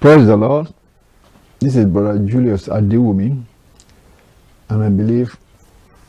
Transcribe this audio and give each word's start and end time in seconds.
Praise 0.00 0.28
the 0.28 0.36
Lord. 0.36 0.72
This 1.58 1.74
is 1.74 1.86
Brother 1.86 2.20
Julius 2.20 2.68
Adewumi, 2.68 3.42
and 4.68 4.84
I 4.84 4.88
believe 4.90 5.36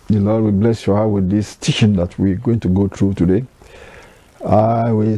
the 0.05 0.19
Lord 0.19 0.43
will 0.43 0.51
bless 0.51 0.85
your 0.85 0.95
heart 0.95 1.09
with 1.09 1.27
this 1.27 1.55
teaching 1.55 1.95
that 1.95 2.19
we're 2.19 2.35
going 2.35 2.59
to 2.59 2.67
go 2.67 2.87
through 2.87 3.15
today. 3.15 3.43
I 4.45 4.91
will 4.91 5.17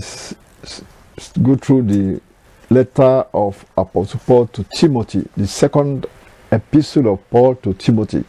go 1.42 1.56
through 1.58 1.82
the 1.82 2.22
letter 2.70 3.26
of 3.34 3.66
Apostle 3.78 4.22
Paul 4.26 4.48
to 4.48 4.64
Timothy, 4.74 5.28
the 5.36 5.48
second 5.48 6.06
epistle 6.50 7.12
of 7.12 7.30
Paul 7.30 7.56
to 7.56 7.74
Timothy. 7.74 8.24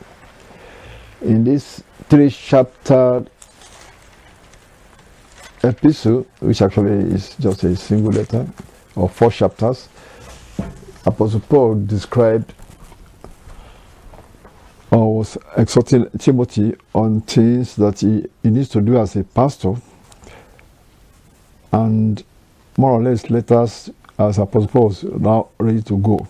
In 1.20 1.44
this 1.44 1.84
three 2.08 2.30
chapter 2.30 3.24
epistle, 5.62 6.26
which 6.40 6.60
actually 6.62 7.14
is 7.14 7.36
just 7.36 7.62
a 7.62 7.76
single 7.76 8.10
letter, 8.10 8.44
or 8.96 9.08
four 9.08 9.30
chapters, 9.30 9.88
Apostle 11.04 11.40
Paul 11.40 11.84
described 11.86 12.54
or 14.92 15.18
was 15.18 15.38
exhorting 15.56 16.08
Timothy 16.18 16.74
on 16.94 17.22
things 17.22 17.76
that 17.76 18.00
he, 18.00 18.26
he 18.42 18.50
needs 18.50 18.68
to 18.70 18.80
do 18.80 18.98
as 18.98 19.16
a 19.16 19.24
pastor, 19.24 19.74
and 21.72 22.22
more 22.76 22.92
or 22.92 23.02
less 23.02 23.30
let 23.30 23.50
us, 23.50 23.90
as 24.18 24.38
Apostle 24.38 24.68
Paul 24.68 24.94
now 25.18 25.48
ready 25.58 25.82
to 25.82 25.96
go, 25.98 26.26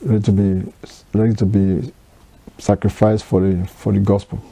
ready 0.00 0.22
to 0.22 0.32
be 0.32 0.72
ready 1.12 1.34
to 1.34 1.44
be 1.44 1.92
sacrificed 2.58 3.24
for 3.24 3.40
the 3.40 3.66
for 3.66 3.92
the 3.92 4.00
gospel. 4.00 4.42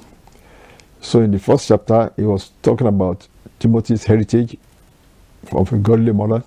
So 1.00 1.22
in 1.22 1.30
the 1.30 1.38
first 1.38 1.66
chapter, 1.66 2.12
he 2.16 2.22
was 2.22 2.50
talking 2.62 2.86
about 2.86 3.26
Timothy's 3.58 4.04
heritage 4.04 4.56
of 5.52 5.72
a 5.72 5.78
godly 5.78 6.12
mother, 6.12 6.44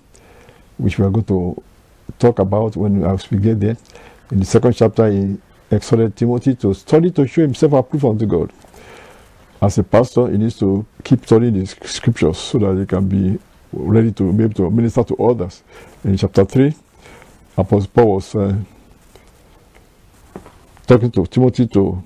which 0.77 1.00
we 1.00 1.05
are 1.05 1.09
going 1.09 1.25
to 1.25 1.61
talk 2.19 2.39
about 2.39 2.75
when 2.75 3.01
we 3.31 3.37
get 3.37 3.59
there. 3.59 3.77
In 4.31 4.39
the 4.39 4.45
second 4.45 4.73
chapter, 4.73 5.09
he 5.11 5.37
exhorted 5.71 6.15
Timothy 6.15 6.55
to 6.55 6.73
study 6.73 7.11
to 7.11 7.27
show 7.27 7.41
himself 7.41 7.73
approved 7.73 8.05
unto 8.05 8.25
God. 8.25 8.51
As 9.61 9.77
a 9.77 9.83
pastor, 9.83 10.27
he 10.29 10.37
needs 10.37 10.59
to 10.59 10.85
keep 11.03 11.25
studying 11.25 11.53
the 11.59 11.65
scriptures 11.65 12.37
so 12.37 12.59
that 12.59 12.77
he 12.77 12.85
can 12.85 13.07
be 13.07 13.39
ready 13.71 14.11
to 14.11 14.31
be 14.33 14.43
able 14.43 14.53
to 14.55 14.69
minister 14.69 15.03
to 15.03 15.15
others. 15.17 15.63
In 16.03 16.17
chapter 16.17 16.45
3, 16.45 16.73
Apostle 17.57 17.89
Paul 17.93 18.15
was 18.15 18.35
uh, 18.35 18.55
talking 20.85 21.11
to 21.11 21.25
Timothy 21.27 21.67
to 21.67 22.03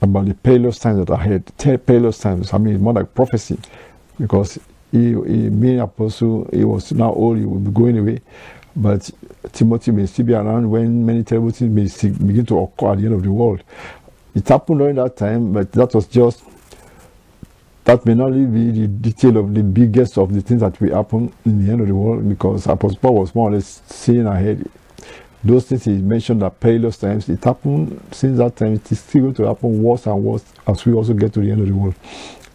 about 0.00 0.26
the 0.26 0.34
perilous 0.34 0.78
times 0.78 0.98
that 0.98 1.10
are 1.10 1.20
ahead. 1.20 1.44
Perilous 1.84 2.18
times, 2.18 2.52
I 2.54 2.58
mean, 2.58 2.80
more 2.80 2.92
like 2.94 3.14
prophecy 3.14 3.58
because 4.18 4.58
he, 4.90 5.08
he 5.12 5.48
being 5.48 5.80
apostle, 5.80 6.48
he 6.52 6.64
was 6.64 6.92
now 6.92 7.12
old, 7.12 7.38
he 7.38 7.44
will 7.44 7.60
be 7.60 7.70
going 7.70 7.98
away. 7.98 8.20
But 8.74 9.10
Timothy 9.52 9.90
may 9.90 10.06
still 10.06 10.26
be 10.26 10.34
around 10.34 10.70
when 10.70 11.04
many 11.04 11.24
terrible 11.24 11.50
things 11.50 11.70
may 11.74 11.88
still 11.88 12.12
begin 12.14 12.46
to 12.46 12.58
occur 12.60 12.92
at 12.92 12.98
the 12.98 13.06
end 13.06 13.14
of 13.14 13.22
the 13.22 13.32
world. 13.32 13.62
It 14.34 14.46
happened 14.48 14.78
during 14.78 14.96
that 14.96 15.16
time, 15.16 15.52
but 15.52 15.72
that 15.72 15.94
was 15.94 16.06
just 16.06 16.42
that 17.88 18.04
may 18.04 18.14
not 18.14 18.32
be 18.32 18.70
the 18.70 18.86
detail 18.86 19.38
of 19.38 19.54
the 19.54 19.62
biggest 19.62 20.18
of 20.18 20.34
the 20.34 20.42
things 20.42 20.60
that 20.60 20.78
will 20.78 20.94
happen 20.94 21.32
in 21.46 21.64
the 21.64 21.72
end 21.72 21.80
of 21.80 21.86
the 21.86 21.94
world 21.94 22.28
because 22.28 22.66
Apostle 22.66 22.98
Paul 22.98 23.14
was 23.14 23.34
more 23.34 23.48
or 23.48 23.52
less 23.54 23.80
seeing 23.86 24.26
ahead. 24.26 24.68
Those 25.42 25.64
things 25.66 25.84
he 25.86 25.92
mentioned 25.92 26.42
at 26.42 26.60
perilous 26.60 26.98
times. 26.98 27.30
It 27.30 27.42
happened 27.42 27.98
since 28.12 28.36
that 28.36 28.56
time. 28.56 28.74
It 28.74 28.92
is 28.92 29.00
still 29.00 29.22
going 29.22 29.34
to 29.36 29.46
happen 29.46 29.82
worse 29.82 30.04
and 30.06 30.22
worse 30.22 30.44
as 30.66 30.84
we 30.84 30.92
also 30.92 31.14
get 31.14 31.32
to 31.32 31.40
the 31.40 31.50
end 31.50 31.62
of 31.62 31.66
the 31.68 31.74
world. 31.74 31.94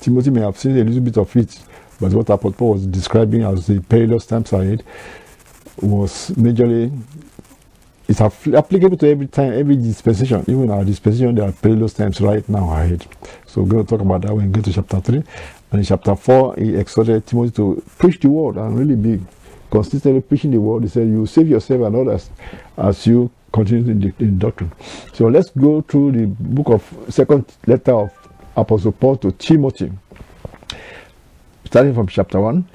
Timothy 0.04 0.32
may 0.32 0.42
have 0.42 0.58
seen 0.58 0.78
a 0.78 0.84
little 0.84 1.02
bit 1.02 1.18
of 1.18 1.34
it, 1.38 1.60
but 2.00 2.12
what 2.12 2.30
Apostle 2.30 2.52
Paul 2.52 2.74
was 2.74 2.86
describing 2.86 3.44
as 3.44 3.68
the 3.68 3.80
perilous 3.80 4.26
times 4.26 4.52
ahead 4.52 4.84
was 5.82 6.30
majorly 6.32 6.92
it's 8.06 8.20
applicable 8.20 8.98
to 8.98 9.08
every 9.08 9.28
time, 9.28 9.54
every 9.54 9.78
dispensation. 9.78 10.42
Even 10.42 10.70
our 10.70 10.84
dispensation, 10.84 11.34
there 11.36 11.48
are 11.48 11.54
perilous 11.54 11.94
times 11.94 12.20
right 12.20 12.48
now 12.50 12.70
ahead. 12.74 13.06
So 13.46 13.62
we're 13.62 13.70
going 13.70 13.86
to 13.86 13.90
talk 13.90 14.02
about 14.02 14.24
that 14.24 14.36
when 14.36 14.48
we 14.48 14.52
get 14.52 14.66
to 14.66 14.74
chapter 14.74 15.00
3. 15.00 15.16
And 15.72 15.80
in 15.80 15.84
chapter 15.86 16.14
4, 16.14 16.56
he 16.58 16.76
exhorted 16.76 17.26
Timothy 17.26 17.52
to 17.56 17.82
preach 17.98 18.20
the 18.20 18.28
word 18.28 18.58
and 18.58 18.78
really 18.78 18.96
be 18.96 19.24
consistently 19.72 20.20
preaching 20.20 20.52
the 20.52 20.60
word. 20.60 20.84
He 20.84 20.90
said, 20.90 21.08
You 21.08 21.26
save 21.26 21.48
yourself 21.48 21.82
and 21.84 21.96
others 21.96 22.30
as 22.78 23.08
you 23.08 23.32
continue 23.54 23.90
in, 23.90 24.00
the, 24.02 24.14
in 24.20 24.38
doctrine. 24.38 24.74
So 25.14 25.28
let's 25.28 25.52
go 25.52 25.82
through 25.82 26.12
the 26.12 26.26
book 26.26 26.70
of 26.70 27.14
second 27.14 27.46
letter 27.68 27.94
of 27.94 28.12
Apostle 28.56 28.92
Paul 28.92 29.18
to 29.18 29.32
Timothy. 29.32 29.92
Starting 31.66 31.94
from 31.94 32.08
chapter 32.08 32.40
1, 32.40 32.68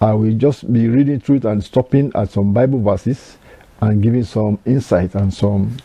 I 0.00 0.12
will 0.14 0.34
just 0.34 0.72
be 0.72 0.88
reading 0.88 1.20
through 1.20 1.36
it 1.36 1.44
and 1.44 1.62
stopping 1.62 2.12
at 2.14 2.30
some 2.30 2.52
Bible 2.52 2.80
verses 2.80 3.36
and 3.80 4.02
giving 4.02 4.24
some 4.24 4.58
insight 4.64 5.14
and 5.14 5.32
some 5.32 5.76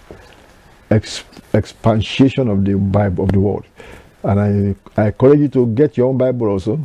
ex- 0.90 1.24
expansion 1.54 2.48
of 2.48 2.64
the 2.64 2.76
Bible 2.76 3.26
of 3.26 3.32
the 3.32 3.40
word. 3.40 3.66
And 4.24 4.40
I, 4.40 5.02
I 5.02 5.08
encourage 5.08 5.40
you 5.40 5.48
to 5.50 5.68
get 5.68 5.98
your 5.98 6.08
own 6.10 6.18
Bible 6.18 6.48
also 6.48 6.80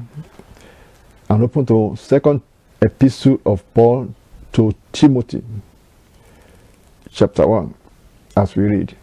and 1.28 1.42
open 1.42 1.66
to 1.66 1.94
second 1.98 2.42
epistle 2.80 3.40
of 3.44 3.62
Paul 3.74 4.14
to 4.52 4.74
Timothy, 4.92 5.44
chapter 7.10 7.46
1, 7.46 7.74
as 8.36 8.56
we 8.56 8.64
read. 8.64 8.96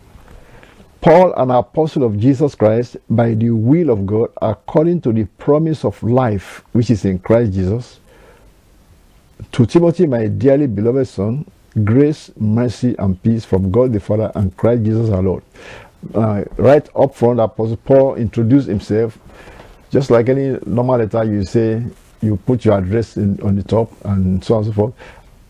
Paul, 1.04 1.34
an 1.36 1.52
apostle 1.52 2.06
of 2.06 2.18
Jesus 2.18 2.56
Christ, 2.56 2.96
by 3.10 3.34
the 3.34 3.50
will 3.50 3.90
of 3.90 4.06
God, 4.06 4.30
according 4.42 5.02
to 5.02 5.12
the 5.12 5.26
promise 5.38 5.84
of 5.84 6.02
life 6.02 6.64
which 6.72 6.90
is 6.90 7.04
in 7.04 7.20
Christ 7.20 7.52
Jesus, 7.52 8.00
to 9.52 9.66
Timothy, 9.66 10.06
my 10.08 10.28
dearly 10.28 10.66
beloved 10.66 11.06
son, 11.06 11.46
grace, 11.84 12.32
mercy, 12.38 12.96
and 13.00 13.22
peace 13.22 13.44
from 13.44 13.70
God 13.70 13.92
the 13.92 14.00
Father 14.00 14.32
and 14.36 14.56
Christ 14.56 14.86
Jesus 14.86 15.10
our 15.10 15.22
Lord. 15.22 15.44
Uh, 16.16 16.46
right 16.56 16.88
up 16.96 17.14
front, 17.14 17.42
Apostle 17.42 17.76
Paul 17.76 18.16
introduced 18.16 18.70
himself. 18.70 19.18
Just 19.92 20.10
like 20.10 20.30
any 20.30 20.58
normal 20.66 21.00
letter, 21.00 21.26
you 21.26 21.44
say 21.44 21.84
you 22.22 22.38
put 22.38 22.64
your 22.64 22.78
address 22.78 23.18
in, 23.18 23.42
on 23.42 23.58
the 23.58 23.64
top 23.64 23.92
and 24.06 24.42
so 24.42 24.54
on 24.56 24.64
and 24.64 24.68
so 24.68 24.74
forth. 24.74 24.94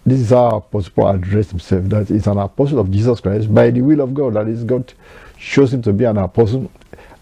This 0.04 0.20
is 0.20 0.32
how 0.32 0.48
Apostle 0.48 0.94
Paul 0.96 1.10
addressed 1.10 1.52
himself. 1.52 1.84
That 1.86 2.10
is 2.10 2.26
an 2.26 2.40
apostle 2.40 2.80
of 2.80 2.90
Jesus 2.90 3.20
Christ 3.22 3.54
by 3.54 3.70
the 3.70 3.82
will 3.82 4.02
of 4.02 4.16
God. 4.16 4.34
That 4.34 4.48
is, 4.48 4.64
God 4.64 4.92
shows 5.44 5.74
him 5.74 5.82
to 5.82 5.94
be 5.94 6.06
an 6.06 6.18
apostle. 6.18 6.72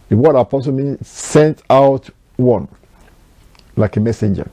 The 0.10 0.16
word 0.16 0.36
apostle 0.36 0.74
means 0.74 1.08
sent 1.08 1.62
out 1.70 2.10
one, 2.38 2.68
like 3.76 3.98
a 3.98 4.00
messenger. 4.00 4.50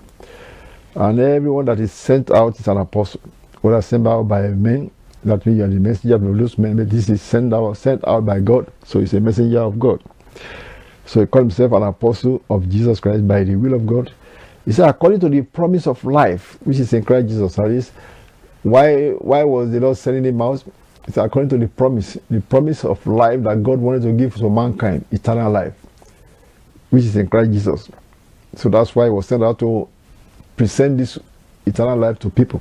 And 0.95 1.21
everyone 1.21 1.67
that 1.67 1.79
is 1.79 1.93
sent 1.93 2.31
out 2.31 2.59
is 2.59 2.67
an 2.67 2.79
apostle. 2.79 3.21
Whether 3.61 3.83
sent 3.83 4.07
out 4.07 4.23
by 4.23 4.49
men, 4.49 4.91
that 5.25 5.45
means 5.45 5.59
you 5.59 5.65
are 5.65 5.69
the 5.69 5.75
messenger 5.75 6.15
of 6.15 6.23
those 6.23 6.57
men, 6.59 6.77
but 6.77 6.89
this 6.89 7.09
is 7.09 7.21
sent 7.21 7.53
out, 7.53 7.77
sent 7.77 8.07
out 8.07 8.25
by 8.25 8.41
God, 8.41 8.73
so 8.85 9.01
he's 9.01 9.13
a 9.15 9.21
messenger 9.21 9.61
of 9.61 9.79
God. 9.79 10.03
So 11.05 11.21
he 11.21 11.27
called 11.27 11.45
himself 11.45 11.73
an 11.73 11.83
apostle 11.83 12.43
of 12.49 12.69
Jesus 12.69 13.01
Christ 13.01 13.27
by 13.27 13.45
the 13.45 13.57
will 13.57 13.75
of 13.75 13.87
God. 13.87 14.13
He 14.65 14.73
said, 14.73 14.89
according 14.89 15.21
to 15.21 15.29
the 15.29 15.43
promise 15.43 15.87
of 15.87 16.05
life, 16.05 16.59
which 16.65 16.79
is 16.79 16.93
in 16.93 17.05
Christ 17.05 17.29
Jesus. 17.29 17.57
That 17.57 17.71
is, 17.71 17.91
why 18.63 19.11
why 19.13 19.45
was 19.45 19.71
the 19.71 19.81
Lord 19.81 19.97
sending 19.97 20.25
him 20.25 20.41
out? 20.41 20.63
It's 21.09 21.17
according 21.17 21.49
to 21.49 21.57
the 21.57 21.69
promise, 21.69 22.19
the 22.29 22.43
promise 22.43 22.85
of 22.85 23.05
life 23.07 23.43
that 23.45 23.63
God 23.63 23.79
wanted 23.79 24.03
to 24.03 24.13
give 24.13 24.35
to 24.37 24.51
mankind, 24.51 25.07
eternal 25.11 25.51
life, 25.51 25.73
which 26.91 27.05
is 27.05 27.17
in 27.17 27.29
Christ 27.29 27.51
Jesus. 27.51 27.91
So 28.57 28.69
that's 28.69 28.95
why 28.95 29.05
he 29.07 29.11
was 29.11 29.27
sent 29.27 29.43
out 29.43 29.59
to 29.61 29.89
present 30.55 30.99
this 30.99 31.19
eternal 31.65 31.97
life 31.97 32.19
to 32.19 32.29
people, 32.29 32.61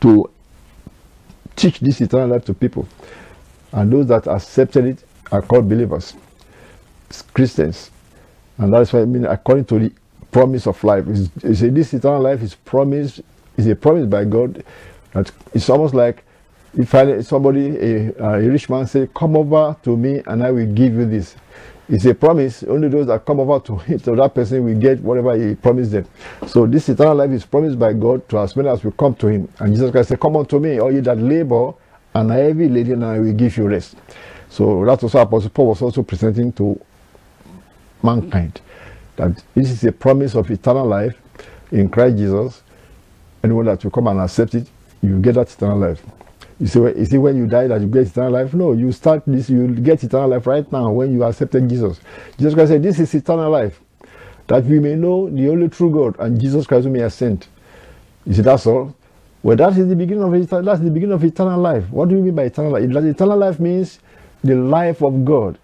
to 0.00 0.30
teach 1.56 1.78
this 1.80 2.00
eternal 2.00 2.28
life 2.28 2.46
to 2.46 2.54
people. 2.54 2.88
And 3.72 3.92
those 3.92 4.06
that 4.06 4.26
accepted 4.26 4.86
it 4.86 5.04
are 5.30 5.42
called 5.42 5.68
believers, 5.68 6.14
Christians. 7.34 7.90
And 8.56 8.72
that's 8.72 8.94
why 8.94 9.02
I 9.02 9.04
mean, 9.04 9.26
according 9.26 9.66
to 9.66 9.78
the 9.78 9.92
promise 10.30 10.66
of 10.66 10.82
life, 10.82 11.06
is 11.06 11.28
this 11.60 11.92
eternal 11.92 12.22
life 12.22 12.42
is 12.42 12.54
promised, 12.54 13.20
is 13.58 13.66
a 13.66 13.76
promise 13.76 14.06
by 14.06 14.24
God. 14.24 14.64
That 15.12 15.30
it's 15.52 15.68
almost 15.68 15.92
like 15.92 16.24
if 16.76 16.94
I, 16.94 17.20
somebody, 17.22 17.76
a, 17.76 18.14
a 18.18 18.40
rich 18.48 18.68
man, 18.68 18.86
say, 18.86 19.08
"Come 19.14 19.36
over 19.36 19.76
to 19.82 19.96
me, 19.96 20.22
and 20.26 20.42
I 20.42 20.50
will 20.50 20.66
give 20.66 20.94
you 20.94 21.06
this." 21.06 21.36
It's 21.88 22.04
a 22.04 22.14
promise. 22.14 22.62
Only 22.64 22.88
those 22.88 23.06
that 23.06 23.24
come 23.24 23.40
over 23.40 23.60
to 23.66 23.76
him, 23.78 23.98
to 24.00 24.14
that 24.16 24.34
person 24.34 24.62
will 24.64 24.78
get 24.78 25.00
whatever 25.00 25.34
he 25.36 25.54
promised 25.54 25.92
them. 25.92 26.06
So 26.46 26.66
this 26.66 26.88
eternal 26.90 27.14
life 27.14 27.30
is 27.30 27.46
promised 27.46 27.78
by 27.78 27.94
God 27.94 28.28
to 28.28 28.38
as 28.40 28.54
many 28.56 28.68
as 28.68 28.84
will 28.84 28.92
come 28.92 29.14
to 29.16 29.28
him. 29.28 29.48
And 29.58 29.72
Jesus 29.74 29.90
Christ 29.90 30.10
said, 30.10 30.20
Come 30.20 30.36
unto 30.36 30.58
me, 30.58 30.78
all 30.80 30.92
ye 30.92 31.00
that 31.00 31.18
labor 31.18 31.72
and 32.14 32.30
are 32.30 32.34
heavy 32.34 32.68
laden, 32.68 33.02
and 33.02 33.06
I 33.06 33.18
will 33.18 33.32
give 33.32 33.56
you 33.56 33.68
rest. 33.68 33.96
So 34.50 34.84
that's 34.84 35.02
also 35.02 35.18
Apostle 35.20 35.50
Paul 35.50 35.68
was 35.68 35.82
also 35.82 36.02
presenting 36.02 36.52
to 36.54 36.78
mankind. 38.02 38.60
That 39.16 39.42
this 39.54 39.70
is 39.70 39.84
a 39.84 39.92
promise 39.92 40.34
of 40.34 40.50
eternal 40.50 40.86
life 40.86 41.16
in 41.72 41.88
Christ 41.88 42.18
Jesus. 42.18 42.62
Anyone 43.44 43.66
that 43.66 43.82
will 43.84 43.90
come 43.90 44.08
and 44.08 44.20
accept 44.20 44.54
it, 44.54 44.68
you 45.02 45.20
get 45.20 45.34
that 45.36 45.52
eternal 45.52 45.78
life. 45.78 46.02
You 46.60 46.66
see, 46.68 46.80
you 46.80 47.04
see, 47.06 47.18
when 47.18 47.36
you 47.36 47.46
die 47.46 47.68
that 47.68 47.80
you 47.80 47.88
get 47.88 48.08
eternal 48.08 48.32
life? 48.32 48.54
No, 48.54 48.72
you 48.72 48.92
start 48.92 49.24
this, 49.26 49.50
you 49.50 49.68
get 49.68 50.04
eternal 50.04 50.28
life 50.30 50.46
right 50.46 50.70
now 50.72 50.90
when 50.92 51.12
you 51.12 51.24
accepted 51.24 51.68
Jesus. 51.68 52.00
Jesus 52.38 52.54
Christ 52.54 52.70
said, 52.72 52.82
This 52.82 53.00
is 53.00 53.14
eternal 53.14 53.50
life. 53.50 53.80
that 54.48 54.64
we 54.64 54.80
may 54.80 54.94
know 54.94 55.30
the 55.30 55.48
only 55.50 55.68
true 55.68 55.90
God 55.90 56.16
and 56.20 56.40
Jesus 56.40 56.66
Christ 56.66 56.84
whom 56.84 56.96
he 56.96 57.02
has 57.02 57.14
sent. 57.14 57.48
You 58.26 58.34
see, 58.34 58.42
that's 58.42 58.66
all. 58.66 58.94
Well, 59.42 59.56
that 59.56 59.76
is 59.78 59.88
the 59.88 59.96
beginning 59.96 60.24
of 60.24 60.34
eternal, 60.34 60.64
that's 60.64 60.80
the 60.80 60.90
beginning 60.90 61.14
of 61.14 61.24
eternal 61.24 61.60
life. 61.60 61.88
What 61.90 62.08
do 62.08 62.16
you 62.16 62.22
mean 62.22 62.34
by 62.34 62.44
eternal 62.44 62.72
life? 62.72 62.84
Eternal 62.84 63.38
life 63.38 63.60
means 63.60 64.00
the 64.44 64.56
life 64.56 65.02
of 65.02 65.24
God. 65.24 65.58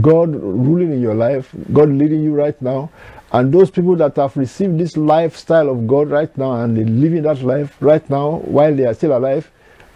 God 0.00 0.34
ruling 0.34 0.92
in 0.92 1.02
your 1.02 1.14
life, 1.14 1.54
God 1.72 1.90
leading 1.90 2.22
you 2.22 2.34
right 2.34 2.60
now, 2.62 2.90
and 3.32 3.52
those 3.52 3.70
people 3.70 3.96
that 3.96 4.16
have 4.16 4.36
received 4.36 4.78
this 4.78 4.96
lifestyle 4.96 5.70
of 5.70 5.86
God 5.86 6.10
right 6.10 6.36
now 6.38 6.62
and 6.62 6.76
they 6.76 6.84
living 6.84 7.22
that 7.24 7.42
life 7.42 7.76
right 7.80 8.08
now 8.10 8.38
while 8.44 8.74
they 8.74 8.86
are 8.86 8.94
still 8.94 9.16
alive 9.16 9.50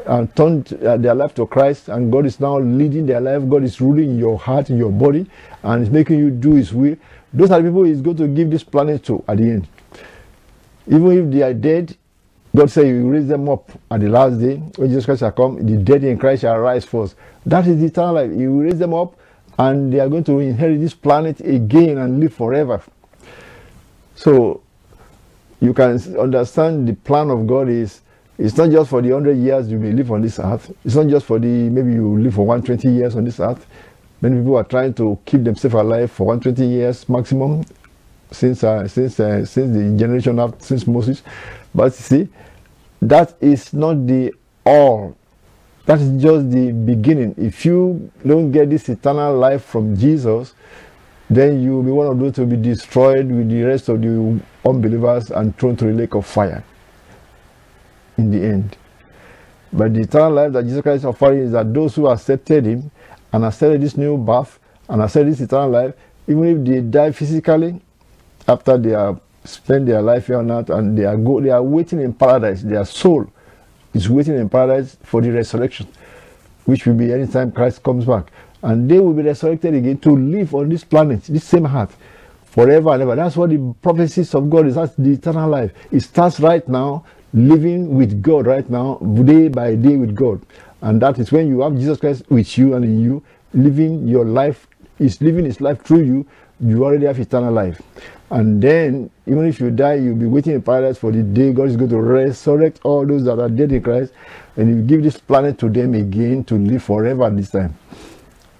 and 0.07 0.35
turned 0.37 0.73
uh, 0.85 0.97
their 0.97 1.15
life 1.15 1.35
to 1.35 1.47
Christ 1.47 1.89
and 1.89 2.11
God 2.11 2.27
is 2.27 2.41
now 2.41 2.59
leading 2.59 3.07
their 3.07 3.21
life, 3.21 3.49
God 3.49 3.65
is 3.65 3.81
ruling 3.81 4.19
your 4.19 4.39
heart, 4.39 4.71
in 4.71 4.79
your 4.79 4.93
body, 4.93 5.27
and 5.63 5.83
is 5.83 5.91
making 5.91 6.19
you 6.19 6.31
do 6.31 6.55
His 6.55 6.73
will. 6.73 6.97
Those 7.33 7.51
are 7.51 7.61
the 7.61 7.69
people 7.69 7.85
He's 7.85 8.01
going 8.01 8.17
to 8.17 8.29
give 8.29 8.51
this 8.51 8.65
planet 8.65 9.05
to 9.05 9.25
at 9.29 9.39
the 9.39 9.45
end. 9.45 9.69
Even 10.87 11.13
if 11.13 11.33
they 11.33 11.43
are 11.43 11.55
dead, 11.55 11.97
God 12.55 12.71
said 12.71 12.85
will 12.87 13.11
raise 13.11 13.29
them 13.29 13.49
up 13.49 13.71
at 13.91 14.01
the 14.01 14.09
last 14.09 14.41
day 14.41 14.57
when 14.57 14.89
Jesus 14.89 15.05
Christ 15.05 15.21
shall 15.21 15.33
come. 15.33 15.65
The 15.65 15.77
dead 15.77 16.03
in 16.03 16.19
Christ 16.19 16.43
shall 16.43 16.59
rise 16.59 16.85
first. 16.85 17.15
That 17.47 17.67
is 17.67 17.79
the 17.79 17.87
eternal 17.87 18.15
life. 18.15 18.33
He 18.33 18.47
will 18.49 18.65
raise 18.65 18.79
them 18.79 18.93
up 18.93 19.15
and 19.59 19.93
they 19.93 20.01
are 20.01 20.09
going 20.09 20.25
to 20.25 20.41
inherit 20.41 20.81
this 20.81 20.95
planet 20.95 21.41
again 21.41 21.99
and 21.99 22.19
live 22.19 22.35
forever. 22.35 22.83
So 24.17 24.63
you 25.61 25.73
can 25.75 25.93
understand 26.19 26.89
the 26.89 26.95
plan 26.95 27.31
of 27.31 27.47
God 27.47 27.69
is 27.69 28.01
it's 28.41 28.57
not 28.57 28.71
just 28.71 28.89
for 28.89 29.03
the 29.03 29.13
100 29.13 29.37
years 29.37 29.71
you 29.71 29.79
may 29.79 29.93
live 29.93 30.11
on 30.11 30.23
this 30.23 30.39
earth. 30.39 30.73
It's 30.83 30.95
not 30.95 31.09
just 31.09 31.27
for 31.27 31.39
the 31.39 31.47
maybe 31.47 31.93
you 31.93 32.19
live 32.19 32.35
for 32.35 32.47
120 32.47 32.89
years 32.97 33.15
on 33.15 33.25
this 33.25 33.39
earth. 33.39 33.67
Many 34.23 34.39
people 34.39 34.57
are 34.57 34.65
trying 34.65 34.95
to 34.95 35.19
keep 35.27 35.45
themselves 35.45 35.75
alive 35.75 36.11
for 36.11 36.27
120 36.27 36.67
years 36.67 37.07
maximum 37.07 37.67
since 38.31 38.65
uh, 38.65 38.89
since 38.89 39.21
uh, 39.21 39.45
since 39.45 39.77
the 39.77 39.95
generation 39.95 40.39
after 40.39 40.65
since 40.65 40.87
Moses. 40.87 41.23
But 41.75 41.93
see, 41.93 42.29
that 43.03 43.37
is 43.43 43.75
not 43.75 44.07
the 44.07 44.33
all. 44.65 45.19
That 45.85 46.01
is 46.01 46.23
just 46.23 46.51
the 46.51 46.73
beginning. 46.73 47.35
If 47.37 47.67
you 47.67 48.11
don't 48.27 48.53
get 48.53 48.71
this 48.71 48.89
eternal 48.89 49.37
life 49.37 49.65
from 49.65 49.99
Jesus, 49.99 50.55
then 51.29 51.63
you 51.63 51.77
will 51.77 51.83
be 51.83 51.91
one 51.91 52.07
of 52.07 52.19
those 52.19 52.33
to 52.37 52.47
be 52.47 52.57
destroyed 52.57 53.31
with 53.31 53.51
the 53.51 53.65
rest 53.65 53.91
of 53.91 54.01
the 54.01 54.41
unbelievers 54.65 55.31
and 55.31 55.57
thrown 55.59 55.77
to 55.77 55.85
the 55.85 55.93
lake 55.93 56.15
of 56.15 56.25
fire 56.25 56.65
in 58.21 58.31
the 58.31 58.43
end. 58.43 58.77
But 59.73 59.95
the 59.95 60.01
eternal 60.01 60.33
life 60.33 60.53
that 60.53 60.65
Jesus 60.65 60.83
Christ 60.83 60.99
is 60.99 61.05
offering 61.05 61.39
is 61.41 61.53
that 61.53 61.73
those 61.73 61.95
who 61.95 62.09
accepted 62.09 62.67
Him 62.67 62.91
and 63.33 63.45
accepted 63.45 63.81
this 63.81 63.97
new 63.97 64.17
birth 64.17 64.59
and 64.89 65.03
accepted 65.03 65.33
this 65.33 65.41
eternal 65.41 65.71
life, 65.71 65.95
even 66.27 66.45
if 66.45 66.67
they 66.67 66.81
die 66.81 67.13
physically 67.13 67.81
after 68.49 68.77
they 68.77 68.91
have 68.91 69.21
spent 69.45 69.87
their 69.87 70.03
life 70.03 70.27
here 70.27 70.39
on 70.39 70.51
earth 70.51 70.71
and 70.71 70.97
they 70.97 71.05
are 71.05 71.17
go, 71.17 71.41
they 71.41 71.51
are 71.51 71.63
waiting 71.63 72.01
in 72.01 72.13
paradise, 72.13 72.63
their 72.63 72.85
soul 72.85 73.31
is 73.95 74.09
waiting 74.09 74.37
in 74.37 74.49
paradise 74.49 74.97
for 75.03 75.21
the 75.21 75.31
resurrection, 75.31 75.87
which 76.65 76.87
will 76.87 76.95
be 76.95 77.13
anytime 77.13 77.51
Christ 77.51 77.83
comes 77.83 78.05
back 78.05 78.31
and 78.63 78.91
they 78.91 78.99
will 78.99 79.15
be 79.15 79.23
resurrected 79.23 79.75
again 79.75 79.99
to 79.99 80.11
live 80.11 80.55
on 80.55 80.69
this 80.69 80.85
planet, 80.85 81.23
this 81.25 81.45
same 81.45 81.65
heart, 81.65 81.91
forever 82.45 82.93
and 82.93 83.03
ever. 83.03 83.17
That's 83.17 83.37
what 83.37 83.51
the 83.51 83.75
prophecies 83.81 84.35
of 84.35 84.51
God 84.51 84.67
is. 84.67 84.75
That's 84.75 84.95
the 84.97 85.11
eternal 85.13 85.49
life. 85.49 85.73
It 85.91 86.01
starts 86.01 86.41
right 86.41 86.67
now, 86.69 87.05
living 87.33 87.95
with 87.95 88.23
God 88.23 88.47
right 88.47 88.69
now, 88.69 88.97
day 88.97 89.49
by 89.49 89.75
day 89.75 89.97
with 89.97 90.15
God. 90.15 90.41
And 90.83 91.01
that 91.03 91.19
is 91.19 91.31
when 91.31 91.49
you 91.49 91.61
have 91.61 91.77
Jesus 91.77 91.99
Christ 91.99 92.25
with 92.31 92.57
you 92.57 92.75
and 92.75 92.85
in 92.85 93.01
you, 93.01 93.23
living 93.53 94.07
your 94.07 94.25
life, 94.25 94.67
is 94.99 95.21
living 95.21 95.45
his 95.45 95.61
life 95.61 95.83
through 95.83 96.03
you, 96.03 96.27
you 96.61 96.85
already 96.85 97.07
have 97.07 97.19
eternal 97.19 97.53
life. 97.53 97.81
And 98.31 98.63
then, 98.63 99.11
even 99.27 99.47
if 99.47 99.61
you 99.61 99.71
die, 99.71 99.95
you'll 99.95 100.15
be 100.15 100.27
waiting 100.27 100.55
in 100.55 100.63
paradise 100.63 100.99
for 100.99 101.11
the 101.11 101.23
day 101.23 101.53
God 101.53 101.69
is 101.69 101.77
going 101.77 101.91
to 101.91 102.01
resurrect 102.01 102.81
all 102.85 103.05
those 103.05 103.25
that 103.25 103.41
are 103.41 103.49
dead 103.49 103.73
in 103.73 103.83
Christ, 103.83 104.13
and 104.57 104.69
you 104.69 104.83
give 104.83 105.03
this 105.03 105.19
planet 105.19 105.59
to 105.59 105.69
them 105.69 105.95
again 105.95 106.45
to 106.45 106.55
live 106.55 106.83
forever 106.83 107.29
this 107.31 107.51
time. 107.51 107.77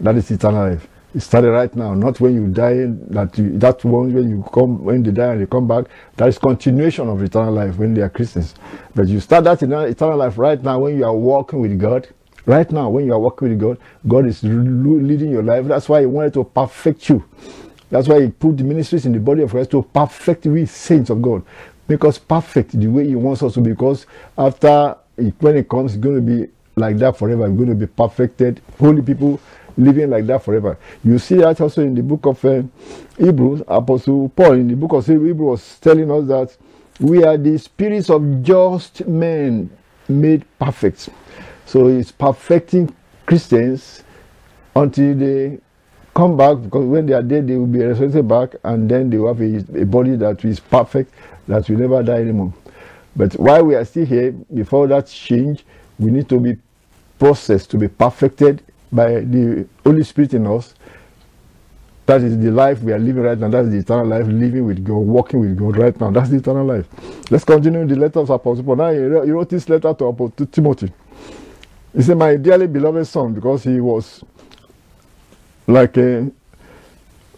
That 0.01 0.17
is 0.17 0.31
eternal 0.31 0.71
life. 0.71 0.89
It 1.13 1.21
started 1.21 1.51
right 1.51 1.75
now, 1.75 1.95
not 1.95 2.21
when 2.21 2.35
you 2.35 2.47
die. 2.47 2.87
That 3.11 3.37
you, 3.37 3.59
that 3.59 3.85
one 3.85 4.13
when 4.15 4.31
you 4.31 4.45
come 4.55 4.85
when 4.85 5.03
they 5.03 5.11
die 5.11 5.33
and 5.33 5.43
they 5.43 5.47
come 5.47 5.67
back. 5.67 5.87
That 6.17 6.29
is 6.29 6.39
continuation 6.39 7.09
of 7.09 7.21
eternal 7.23 7.53
life 7.53 7.77
when 7.79 7.95
they 7.95 8.03
are 8.03 8.09
Christians. 8.09 8.55
But 8.95 9.09
you 9.09 9.19
start 9.19 9.45
that 9.45 9.63
in 9.63 9.73
eternal 9.73 10.19
life 10.19 10.39
right 10.39 10.63
now 10.63 10.79
when 10.81 10.97
you 10.97 11.05
are 11.05 11.15
walking 11.15 11.61
with 11.61 11.79
God. 11.79 12.09
Right 12.47 12.71
now, 12.73 12.89
when 12.89 13.05
you 13.05 13.13
are 13.13 13.19
walking 13.19 13.51
with 13.51 13.61
God, 13.61 13.79
God 14.09 14.27
is 14.27 14.43
leading 14.43 15.31
your 15.31 15.43
life. 15.43 15.67
That's 15.67 15.89
why 15.89 16.01
He 16.01 16.07
wanted 16.07 16.33
to 16.35 16.45
perfect 16.45 17.09
you. 17.09 17.25
That's 17.91 18.09
why 18.09 18.23
He 18.23 18.29
put 18.31 18.57
the 18.57 18.65
ministries 18.65 19.05
in 19.05 19.13
the 19.13 19.21
body 19.21 19.43
of 19.43 19.51
Christ 19.51 19.71
to 19.73 19.83
perfect 19.83 20.47
we 20.47 20.65
saints 20.67 21.11
of 21.11 21.21
God, 21.21 21.43
make 21.87 22.05
us 22.05 22.19
perfect 22.19 22.79
the 22.79 22.87
way 22.87 23.07
He 23.07 23.15
wants 23.15 23.43
us 23.43 23.55
to. 23.55 23.61
Because 23.61 24.07
after 24.39 24.97
when 25.41 25.57
it 25.57 25.69
comes, 25.69 25.95
it's 25.95 26.01
going 26.03 26.17
to 26.17 26.23
be 26.23 26.51
like 26.77 26.97
that 26.99 27.17
forever. 27.19 27.43
We're 27.51 27.67
going 27.67 27.69
to 27.69 27.75
be 27.75 27.87
perfected, 27.87 28.63
holy 28.79 29.03
people 29.03 29.39
living 29.77 30.11
like 30.11 30.27
that 30.27 30.43
forever. 30.43 30.79
You 31.05 31.19
see 31.19 31.37
that 31.37 31.61
also 31.61 31.83
in 31.83 31.95
the 31.95 32.03
book 32.03 32.27
of 32.27 32.45
uh, 32.45 32.63
Hebrews, 33.19 33.63
Apostle 33.69 34.29
Paul 34.31 34.53
in 34.53 34.69
the 34.69 34.77
book 34.77 34.93
of 34.93 35.07
Hebrews 35.07 35.37
was 35.37 35.79
telling 35.79 36.11
us 36.11 36.27
that 36.29 36.57
we 37.01 37.25
are 37.25 37.37
the 37.37 37.59
spirits 37.59 38.11
of 38.11 38.43
just 38.43 39.07
men 39.07 39.71
made 40.09 40.45
perfect. 40.59 41.09
So 41.67 41.89
he's 41.89 42.13
perfecting 42.13 42.95
Christians 43.27 44.03
until 44.75 45.15
they 45.15 45.59
come 46.15 46.37
back 46.37 46.61
because 46.63 46.85
when 46.85 47.07
they 47.07 47.13
are 47.13 47.23
dead 47.23 47.47
they 47.47 47.57
will 47.57 47.67
be 47.67 47.83
resurrected 47.83 48.27
back 48.27 48.57
and 48.65 48.91
then 48.91 49.09
they 49.09 49.17
will 49.17 49.33
have 49.33 49.41
a, 49.41 49.81
a 49.81 49.87
body 49.87 50.17
that 50.17 50.45
is 50.45 50.61
perfect 50.61 51.15
that 51.49 51.69
will 51.69 51.79
never 51.79 52.03
die 52.03 52.21
anymore. 52.21 52.53
But 53.17 53.35
while 53.35 53.65
we 53.65 53.75
are 53.75 53.85
still 53.85 54.07
here, 54.07 54.33
before 54.33 54.87
that 54.89 55.07
change, 55.07 55.65
we 55.99 56.11
need 56.11 56.29
to 56.29 56.39
be 56.39 56.57
processed 57.19 57.71
to 57.71 57.79
be 57.79 57.89
perfected 57.89 58.63
by 58.93 59.21
the 59.21 59.67
Holy 59.85 60.03
Spirit 60.05 60.35
in 60.35 60.47
us. 60.47 60.75
That 62.07 62.23
is 62.23 62.39
the 62.39 62.51
life 62.51 62.83
we 62.83 62.93
are 62.93 62.99
living 62.99 63.23
right 63.23 63.39
now. 63.39 63.49
That's 63.49 63.69
the 63.69 63.79
eternal 63.79 64.07
life, 64.07 64.27
living 64.27 64.67
with 64.67 64.85
God, 64.85 64.99
walking 64.99 65.41
with 65.41 65.57
God 65.57 65.77
right 65.77 66.01
now. 66.01 66.11
That's 66.11 66.31
the 66.31 66.39
eternal 66.39 66.67
life. 66.67 66.87
Let's 67.31 67.45
continue 67.45 67.87
the 67.87 67.97
letter 67.97 68.21
of 68.21 68.31
Apostle 68.31 68.65
Paul. 68.65 68.77
Now 68.77 68.91
he 68.93 68.99
wrote 69.31 69.49
this 69.51 69.69
letter 69.69 69.95
to 69.95 70.05
Apostle 70.07 70.47
Timothy. 70.47 70.93
He 71.95 72.03
said, 72.03 72.19
My 72.19 72.37
dearly 72.37 72.67
beloved 72.67 73.07
son, 73.07 73.35
because 73.35 73.65
he 73.65 73.81
was 73.81 74.25
like 75.67 75.97
a 75.99 76.31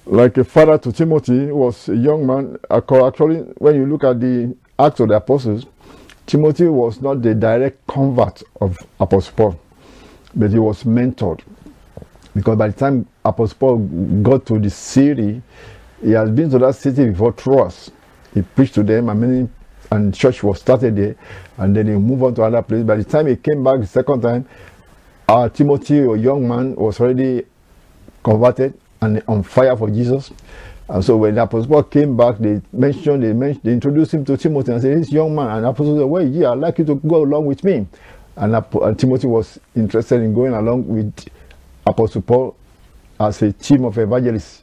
like 0.06 0.36
a 0.38 0.44
father 0.44 0.78
to 0.78 0.92
Timothy, 0.92 1.46
was 1.52 1.88
a 1.88 1.96
young 1.96 2.26
man. 2.26 2.58
Actually, 2.70 3.38
when 3.58 3.76
you 3.76 3.86
look 3.86 4.04
at 4.04 4.20
the 4.20 4.56
Acts 4.78 5.00
of 5.00 5.08
the 5.08 5.16
Apostles, 5.16 5.66
Timothy 6.26 6.66
was 6.66 7.00
not 7.02 7.22
the 7.22 7.34
direct 7.34 7.86
convert 7.86 8.42
of 8.60 8.78
Apostle 9.00 9.34
Paul 9.36 9.61
but 10.34 10.50
he 10.50 10.58
was 10.58 10.84
mentored. 10.84 11.40
Because 12.34 12.56
by 12.56 12.68
the 12.68 12.74
time 12.74 13.06
Apostle 13.24 13.56
Paul 13.58 13.78
got 14.22 14.46
to 14.46 14.58
the 14.58 14.70
city, 14.70 15.42
he 16.02 16.12
has 16.12 16.30
been 16.30 16.50
to 16.50 16.58
that 16.58 16.74
city 16.74 17.08
before 17.10 17.32
Troas. 17.32 17.90
He 18.34 18.42
preached 18.42 18.74
to 18.74 18.82
them, 18.82 19.08
and 19.08 19.20
many 19.20 19.48
and 19.90 20.14
church 20.14 20.42
was 20.42 20.60
started 20.60 20.96
there, 20.96 21.16
and 21.58 21.76
then 21.76 21.86
he 21.86 21.92
moved 21.92 22.22
on 22.22 22.34
to 22.36 22.42
other 22.42 22.62
places. 22.62 22.86
By 22.86 22.96
the 22.96 23.04
time 23.04 23.26
he 23.26 23.36
came 23.36 23.62
back 23.62 23.80
the 23.80 23.86
second 23.86 24.22
time, 24.22 24.48
our 25.28 25.50
Timothy, 25.50 25.98
a 25.98 26.16
young 26.16 26.48
man, 26.48 26.74
was 26.74 26.98
already 27.00 27.44
converted 28.24 28.74
and 29.02 29.22
on 29.28 29.42
fire 29.42 29.76
for 29.76 29.90
Jesus. 29.90 30.30
And 30.88 31.04
so 31.04 31.16
when 31.18 31.34
the 31.34 31.42
Apostle 31.42 31.68
Paul 31.68 31.82
came 31.84 32.16
back, 32.16 32.38
they 32.38 32.60
mentioned, 32.72 33.22
they 33.22 33.32
mentioned, 33.32 33.64
they 33.64 33.72
introduced 33.72 34.14
him 34.14 34.24
to 34.24 34.36
Timothy 34.36 34.72
and 34.72 34.82
said, 34.82 34.98
This 34.98 35.12
young 35.12 35.34
man, 35.34 35.48
and 35.48 35.66
Apostle 35.66 35.98
said, 35.98 36.04
Well, 36.04 36.26
yeah, 36.26 36.50
I'd 36.52 36.58
like 36.58 36.78
you 36.78 36.84
to 36.86 36.94
go 36.96 37.22
along 37.22 37.46
with 37.46 37.62
me. 37.64 37.86
And, 38.36 38.54
and 38.54 38.98
Timothy 38.98 39.26
was 39.26 39.58
interested 39.76 40.22
in 40.22 40.34
going 40.34 40.54
along 40.54 40.88
with 40.88 41.28
Apostle 41.86 42.22
Paul 42.22 42.56
as 43.20 43.42
a 43.42 43.52
team 43.52 43.84
of 43.84 43.98
evangelists. 43.98 44.62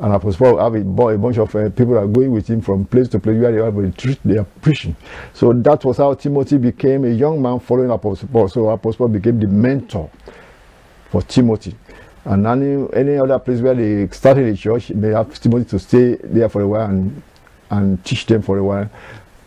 And 0.00 0.12
Apostle 0.12 0.46
Paul 0.46 0.58
have 0.58 0.74
a, 0.74 1.14
a 1.14 1.18
bunch 1.18 1.38
of 1.38 1.54
uh, 1.54 1.70
people 1.70 1.96
are 1.96 2.06
going 2.06 2.32
with 2.32 2.48
him 2.48 2.60
from 2.60 2.84
place 2.84 3.08
to 3.08 3.20
place 3.20 3.40
where 3.40 3.52
they 3.52 3.60
retreat, 3.60 4.18
they 4.24 4.38
are 4.38 4.46
preaching. 4.60 4.96
So 5.32 5.52
that 5.52 5.84
was 5.84 5.98
how 5.98 6.14
Timothy 6.14 6.58
became 6.58 7.04
a 7.04 7.10
young 7.10 7.40
man 7.40 7.60
following 7.60 7.90
Apostle 7.90 8.28
Paul. 8.32 8.48
So 8.48 8.68
Apostle 8.70 9.06
Paul 9.06 9.08
became 9.08 9.38
the 9.38 9.46
mentor 9.46 10.10
for 11.10 11.22
Timothy. 11.22 11.76
And 12.24 12.46
any, 12.46 12.88
any 12.94 13.18
other 13.18 13.38
place 13.38 13.60
where 13.60 13.74
they 13.74 14.08
started 14.08 14.52
a 14.52 14.56
church, 14.56 14.88
they 14.88 15.10
have 15.10 15.38
Timothy 15.38 15.68
to 15.70 15.78
stay 15.78 16.16
there 16.16 16.48
for 16.48 16.62
a 16.62 16.66
while 16.66 16.88
and, 16.88 17.22
and 17.70 18.04
teach 18.04 18.26
them 18.26 18.42
for 18.42 18.58
a 18.58 18.64
while 18.64 18.90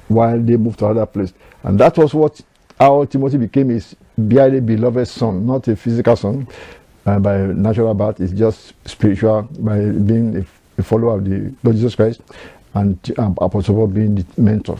while 0.07 0.39
they 0.39 0.55
move 0.55 0.77
to 0.77 0.85
other 0.85 1.05
place. 1.05 1.33
And 1.63 1.77
that 1.79 1.97
was 1.97 2.13
what 2.13 2.39
how 2.79 3.05
Timothy 3.05 3.37
became 3.37 3.69
his 3.69 3.95
dearly 4.27 4.59
beloved 4.59 5.07
son, 5.07 5.45
not 5.45 5.67
a 5.67 5.75
physical 5.75 6.15
son 6.15 6.47
uh, 7.05 7.19
by 7.19 7.37
natural 7.37 7.93
birth, 7.93 8.19
it's 8.19 8.33
just 8.33 8.73
spiritual 8.85 9.43
by 9.59 9.77
being 9.79 10.37
a, 10.37 10.45
a 10.79 10.83
follower 10.83 11.17
of 11.17 11.25
the 11.25 11.53
Lord 11.63 11.75
Jesus 11.75 11.95
Christ 11.95 12.21
and 12.73 12.99
um, 13.17 13.37
Apostle 13.41 13.75
Paul 13.75 13.87
being 13.87 14.15
the 14.15 14.25
mentor. 14.37 14.77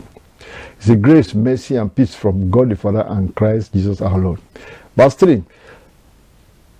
It's 0.76 0.88
a 0.88 0.96
grace, 0.96 1.34
mercy, 1.34 1.76
and 1.76 1.94
peace 1.94 2.14
from 2.14 2.50
God 2.50 2.70
the 2.70 2.76
Father 2.76 3.04
and 3.08 3.34
Christ 3.34 3.72
Jesus 3.72 4.00
our 4.00 4.18
Lord. 4.18 4.40
Verse 4.96 5.14
3. 5.14 5.42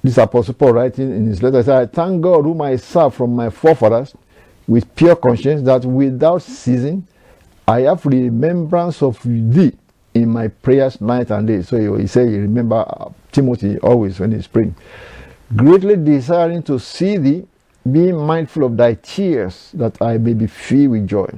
This 0.03 0.19
Apostle 0.19 0.55
Paul 0.55 0.75
writing 0.75 1.11
in 1.11 1.27
his 1.27 1.43
letter 1.43 1.63
said, 1.63 1.83
I 1.83 1.87
thank 1.87 2.23
God 2.23 2.45
whom 2.45 2.63
I 2.63 2.77
serve 2.77 3.15
from 3.15 3.35
my 3.35 3.51
forefathers, 3.51 4.15
with 4.69 4.95
pure 4.95 5.17
conscience 5.17 5.63
that 5.63 5.85
without 5.85 6.43
ceasing 6.43 7.07
I 7.67 7.81
have 7.81 8.05
remembrance 8.07 9.03
of 9.03 9.21
thee 9.25 9.73
in 10.23 10.31
my 10.31 10.49
prayers 10.49 11.01
night 11.01 11.31
and 11.31 11.47
day. 11.47 11.63
So 11.63 11.77
he, 11.97 12.03
he 12.03 12.07
said, 12.07 12.29
he 12.29 12.39
remember 12.39 12.85
uh, 12.89 13.11
Timothy 13.33 13.79
always 13.79 14.21
when 14.21 14.33
he's 14.33 14.47
praying. 14.47 14.75
Greatly 15.57 15.97
desiring 15.97 16.63
to 16.65 16.79
see 16.79 17.17
thee, 17.17 17.47
being 17.91 18.17
mindful 18.17 18.65
of 18.65 18.77
thy 18.77 18.95
tears, 18.95 19.71
that 19.75 20.01
I 20.03 20.19
may 20.19 20.35
be 20.35 20.47
filled 20.47 20.91
with 20.91 21.09
joy. 21.09 21.31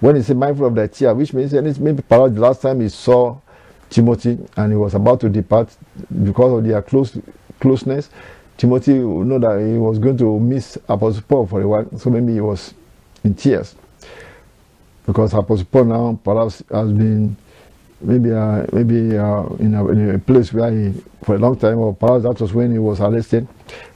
When 0.00 0.16
he 0.16 0.22
said 0.22 0.36
mindful 0.36 0.66
of 0.66 0.74
thy 0.74 0.86
tears, 0.86 1.16
which 1.16 1.32
means 1.32 1.52
and 1.54 1.66
it's 1.66 1.78
maybe 1.78 2.02
perhaps 2.02 2.34
the 2.34 2.40
last 2.40 2.62
time 2.62 2.80
he 2.80 2.88
saw 2.88 3.38
Timothy 3.88 4.38
and 4.56 4.72
he 4.72 4.76
was 4.76 4.94
about 4.94 5.20
to 5.20 5.28
depart 5.28 5.74
because 6.24 6.58
of 6.58 6.64
their 6.64 6.82
close 6.82 7.16
closeness, 7.58 8.10
Timothy 8.58 8.94
know 8.94 9.38
that 9.38 9.64
he 9.64 9.78
was 9.78 9.98
going 9.98 10.18
to 10.18 10.38
miss 10.40 10.76
Apostle 10.88 11.22
Paul 11.22 11.46
for 11.46 11.62
a 11.62 11.68
while, 11.68 11.98
so 11.98 12.10
maybe 12.10 12.34
he 12.34 12.40
was 12.40 12.74
in 13.24 13.34
tears. 13.34 13.74
Because 15.06 15.32
Apostle 15.32 15.66
Paul 15.70 15.84
now 15.84 16.20
perhaps 16.22 16.62
has 16.70 16.92
been 16.92 17.36
maybe 18.00 18.32
uh, 18.32 18.64
maybe 18.72 19.16
uh, 19.16 19.44
in, 19.58 19.74
a, 19.74 19.88
in, 19.88 20.14
a, 20.14 20.18
place 20.18 20.52
where 20.52 20.70
he 20.70 20.92
for 21.24 21.34
a 21.34 21.38
long 21.38 21.58
time 21.58 21.78
or 21.78 21.94
perhaps 21.94 22.22
that 22.22 22.40
was 22.40 22.52
when 22.52 22.70
he 22.70 22.78
was 22.78 23.00
arrested 23.00 23.46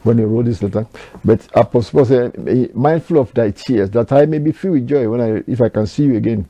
when 0.02 0.18
he 0.18 0.24
wrote 0.24 0.44
this 0.46 0.62
letter. 0.62 0.86
But 1.24 1.46
apostle 1.54 1.98
paul 2.00 2.04
said 2.04 2.74
mindful 2.74 3.18
of 3.18 3.32
thy 3.34 3.50
tears 3.52 3.90
that 3.90 4.10
i 4.12 4.26
may 4.26 4.38
be 4.38 4.52
filled 4.52 4.74
with 4.74 4.88
joy 4.88 5.08
when 5.08 5.20
i 5.20 5.42
if 5.50 5.60
i 5.60 5.68
can 5.68 5.86
see 5.86 6.04
you 6.04 6.16
again. 6.16 6.46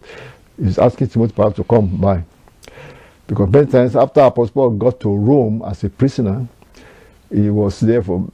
He's 0.59 0.79
asking 0.79 1.09
timothy 1.09 1.35
perhaps 1.35 1.57
to 1.57 1.65
come 1.65 1.97
by. 1.97 2.23
Because 3.27 3.51
many 3.51 3.67
times 3.67 3.97
after 3.97 4.21
apostle 4.21 4.53
paul 4.55 4.71
got 4.71 5.01
to 5.01 5.15
rome 5.15 5.63
as 5.67 5.85
a 5.85 5.91
prisoner 5.91 6.47
he 7.31 7.51
was 7.51 7.81
there 7.81 8.03
for 8.03 8.29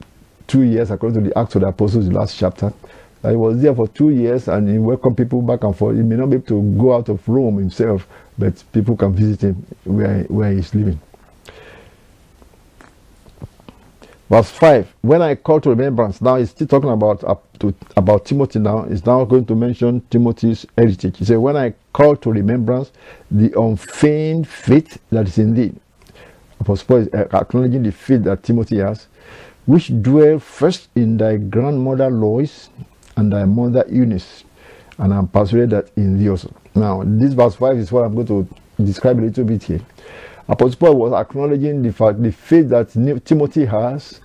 two 0.47 0.61
years 0.63 0.91
according 0.91 1.23
to 1.23 1.29
the 1.29 1.37
acts 1.37 1.55
of 1.55 1.61
the 1.61 1.67
apostles 1.67 2.07
the 2.07 2.13
last 2.13 2.37
chapter. 2.37 2.73
He 3.21 3.35
was 3.35 3.61
there 3.61 3.75
for 3.75 3.87
two 3.89 4.11
years 4.11 4.47
and 4.47 4.69
he 4.69 4.77
welcomed 4.77 5.17
people 5.17 5.41
back 5.41 5.63
and 5.65 5.75
forth. 5.75 5.97
He 5.97 6.03
may 6.03 6.15
not 6.15 6.29
be 6.29 6.37
able 6.37 6.47
to 6.47 6.61
go 6.77 6.95
out 6.95 7.09
of 7.09 7.27
rome 7.27 7.57
himself 7.57 8.07
but 8.39 8.63
people 8.71 8.95
can 8.95 9.13
visit 9.13 9.41
him 9.41 9.65
where, 9.83 10.23
where 10.23 10.51
he's 10.53 10.73
living. 10.73 10.99
Verse 14.29 14.49
5 14.51 14.93
When 15.01 15.21
I 15.21 15.35
call 15.35 15.59
to 15.61 15.69
remembrance, 15.71 16.21
now 16.21 16.37
he's 16.37 16.51
still 16.51 16.67
talking 16.67 16.89
about, 16.91 17.23
uh, 17.23 17.35
to, 17.59 17.73
about 17.97 18.25
Timothy 18.25 18.59
now. 18.59 18.83
He's 18.83 19.05
now 19.05 19.25
going 19.25 19.45
to 19.47 19.55
mention 19.55 20.01
Timothy's 20.09 20.65
heritage. 20.77 21.17
He 21.17 21.25
said, 21.25 21.37
When 21.37 21.57
I 21.57 21.73
call 21.93 22.15
to 22.17 22.31
remembrance 22.31 22.91
the 23.29 23.59
unfeigned 23.59 24.47
faith 24.47 24.99
that 25.11 25.27
is 25.27 25.37
in 25.37 25.53
thee. 25.55 25.73
Apostle 26.59 26.87
Paul 26.87 27.07
uh, 27.13 27.37
acknowledging 27.37 27.83
the 27.83 27.91
faith 27.91 28.23
that 28.23 28.43
Timothy 28.43 28.77
has, 28.77 29.07
which 29.65 29.91
dwell 30.01 30.39
first 30.39 30.89
in 30.95 31.17
thy 31.17 31.37
grandmother 31.37 32.09
Lois 32.09 32.69
and 33.17 33.33
thy 33.33 33.45
mother 33.45 33.85
Eunice, 33.89 34.43
and 34.99 35.13
I'm 35.13 35.27
persuaded 35.27 35.69
that 35.71 35.91
in 35.97 36.27
also. 36.29 36.53
Now, 36.75 37.01
this 37.05 37.33
verse 37.33 37.55
5 37.55 37.77
is 37.77 37.91
what 37.91 38.03
I'm 38.03 38.13
going 38.13 38.27
to 38.27 38.83
describe 38.83 39.17
a 39.19 39.21
little 39.21 39.45
bit 39.45 39.63
here. 39.63 39.81
Apostle 40.47 40.77
Paul 40.77 40.95
was 40.95 41.13
acknowledging 41.13 41.81
the 41.81 41.93
fact 41.93 42.21
the 42.21 42.31
faith 42.31 42.69
that 42.69 42.91
Timothy 43.25 43.65
has 43.65 44.19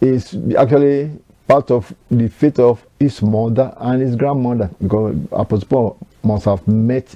is 0.00 0.36
actually 0.56 1.10
part 1.48 1.70
of 1.70 1.94
the 2.10 2.28
faith 2.28 2.58
of 2.58 2.84
his 2.98 3.22
mother 3.22 3.72
and 3.78 4.02
his 4.02 4.16
grandmother 4.16 4.70
because 4.80 5.16
Apostle 5.32 5.68
Paul 5.68 5.98
must 6.22 6.44
have 6.44 6.66
met 6.68 7.14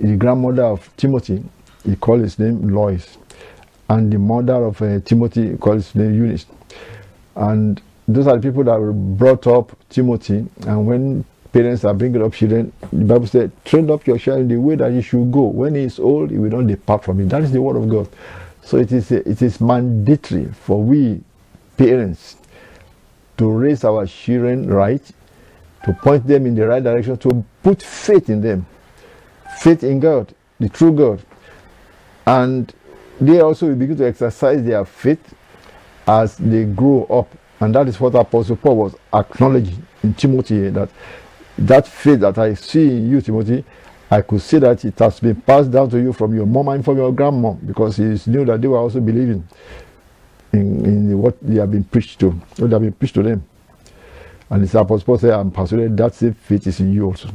the 0.00 0.16
grandmother 0.16 0.64
of 0.64 0.90
Timothy. 0.96 1.44
He 1.84 1.94
called 1.94 2.22
his 2.22 2.38
name 2.38 2.68
Lois, 2.68 3.16
and 3.88 4.12
the 4.12 4.18
mother 4.18 4.54
of 4.54 4.82
uh, 4.82 4.98
Timothy 5.00 5.56
called 5.58 5.76
his 5.76 5.94
name 5.94 6.14
Eunice. 6.14 6.46
And 7.36 7.80
those 8.08 8.26
are 8.26 8.36
the 8.36 8.42
people 8.42 8.64
that 8.64 8.78
brought 9.18 9.46
up 9.46 9.76
Timothy. 9.88 10.46
And 10.66 10.86
when 10.86 11.24
parents 11.52 11.84
are 11.84 11.94
bringing 11.94 12.22
up 12.22 12.32
children, 12.34 12.72
the 12.92 13.04
Bible 13.04 13.26
said, 13.26 13.50
train 13.64 13.90
up 13.90 14.06
your 14.06 14.18
child 14.18 14.40
in 14.40 14.48
the 14.48 14.56
way 14.56 14.76
that 14.76 14.92
he 14.92 15.02
should 15.02 15.32
go. 15.32 15.42
When 15.42 15.74
he 15.74 15.82
is 15.82 15.98
old, 15.98 16.30
he 16.30 16.38
will 16.38 16.50
not 16.50 16.66
depart 16.66 17.04
from 17.04 17.20
it. 17.20 17.28
That 17.28 17.42
is 17.42 17.52
the 17.52 17.62
word 17.62 17.76
of 17.76 17.88
God. 17.88 18.08
So 18.62 18.78
it 18.78 18.92
is, 18.92 19.10
it 19.12 19.42
is 19.42 19.60
mandatory 19.60 20.46
for 20.46 20.82
we 20.82 21.20
parents 21.76 22.36
to 23.38 23.50
raise 23.50 23.84
our 23.84 24.06
children 24.06 24.68
right, 24.68 25.02
to 25.84 25.92
point 25.92 26.26
them 26.26 26.46
in 26.46 26.54
the 26.54 26.66
right 26.66 26.82
direction, 26.82 27.16
to 27.18 27.44
put 27.62 27.82
faith 27.82 28.28
in 28.30 28.40
them, 28.40 28.66
faith 29.58 29.84
in 29.84 30.00
God, 30.00 30.34
the 30.58 30.68
true 30.68 30.92
God. 30.92 31.22
And 32.26 32.72
they 33.20 33.40
also 33.40 33.68
will 33.68 33.76
begin 33.76 33.96
to 33.98 34.06
exercise 34.06 34.64
their 34.64 34.84
faith 34.84 35.34
as 36.06 36.36
they 36.38 36.64
grow 36.64 37.04
up. 37.04 37.35
And 37.60 37.74
that 37.74 37.88
is 37.88 37.98
what 37.98 38.14
Apostle 38.14 38.56
Paul 38.56 38.76
was 38.76 38.94
acknowledging 39.12 39.86
in 40.02 40.14
Timothy 40.14 40.68
that 40.70 40.90
that 41.58 41.86
faith 41.88 42.20
that 42.20 42.36
I 42.36 42.54
see 42.54 42.86
in 42.88 43.10
you, 43.10 43.20
Timothy, 43.20 43.64
I 44.10 44.20
could 44.20 44.42
see 44.42 44.58
that 44.58 44.84
it 44.84 44.98
has 44.98 45.18
been 45.20 45.40
passed 45.40 45.70
down 45.70 45.88
to 45.90 45.98
you 45.98 46.12
from 46.12 46.34
your 46.34 46.46
mom 46.46 46.68
and 46.68 46.84
from 46.84 46.98
your 46.98 47.12
grandma 47.12 47.52
because 47.52 47.96
he 47.96 48.04
knew 48.26 48.44
that 48.44 48.60
they 48.60 48.68
were 48.68 48.78
also 48.78 49.00
believing 49.00 49.46
in, 50.52 50.84
in 50.84 51.18
what 51.18 51.36
they 51.40 51.56
have 51.56 51.70
been 51.70 51.84
preached 51.84 52.20
to, 52.20 52.30
what 52.30 52.70
they 52.70 52.74
have 52.74 52.82
been 52.82 52.92
preached 52.92 53.14
to 53.14 53.22
them. 53.22 53.44
And 54.50 54.66
the 54.66 54.78
apostle 54.80 55.04
Paul 55.04 55.18
said, 55.18 55.32
I'm 55.32 55.50
persuaded 55.50 55.96
that 55.96 56.14
same 56.14 56.34
faith 56.34 56.66
is 56.66 56.78
in 56.78 56.92
you 56.92 57.06
also. 57.06 57.30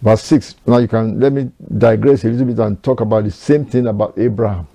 Verse 0.00 0.22
6. 0.22 0.56
Now 0.66 0.78
you 0.78 0.88
can 0.88 1.18
let 1.18 1.32
me 1.32 1.50
digress 1.78 2.24
a 2.24 2.28
little 2.28 2.46
bit 2.46 2.58
and 2.58 2.80
talk 2.82 3.00
about 3.00 3.24
the 3.24 3.30
same 3.30 3.64
thing 3.64 3.86
about 3.86 4.16
Abraham. 4.18 4.68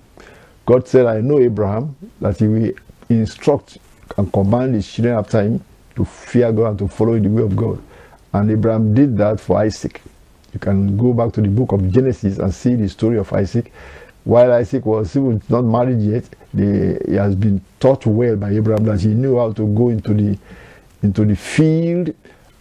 God 0.66 0.86
said, 0.86 1.06
I 1.06 1.20
know 1.20 1.38
Abraham 1.38 1.96
that 2.20 2.38
he 2.38 2.46
will 2.46 2.72
instruct 3.08 3.78
and 4.18 4.32
command 4.32 4.74
his 4.74 4.90
children 4.90 5.16
after 5.16 5.42
him 5.42 5.64
to 5.96 6.04
fear 6.04 6.52
God 6.52 6.70
and 6.70 6.78
to 6.80 6.88
follow 6.88 7.18
the 7.18 7.28
way 7.28 7.42
of 7.42 7.56
God. 7.56 7.80
And 8.34 8.50
Abraham 8.50 8.92
did 8.94 9.16
that 9.18 9.40
for 9.40 9.58
Isaac. 9.58 10.02
You 10.52 10.60
can 10.60 10.96
go 10.96 11.12
back 11.12 11.32
to 11.34 11.40
the 11.40 11.48
book 11.48 11.72
of 11.72 11.90
Genesis 11.90 12.38
and 12.38 12.52
see 12.52 12.74
the 12.74 12.88
story 12.88 13.18
of 13.18 13.32
Isaac. 13.32 13.72
While 14.24 14.52
Isaac 14.52 14.84
was 14.84 15.10
still 15.10 15.40
not 15.48 15.62
married 15.62 16.00
yet, 16.00 16.24
he 16.54 17.14
has 17.14 17.34
been 17.34 17.62
taught 17.80 18.04
well 18.06 18.36
by 18.36 18.50
Abraham 18.50 18.84
that 18.84 19.00
he 19.00 19.08
knew 19.08 19.38
how 19.38 19.52
to 19.52 19.66
go 19.74 19.88
into 19.88 20.12
the 20.14 20.38
into 21.02 21.24
the 21.24 21.36
field 21.36 22.12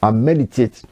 and 0.04 0.24
meditate 0.24 0.84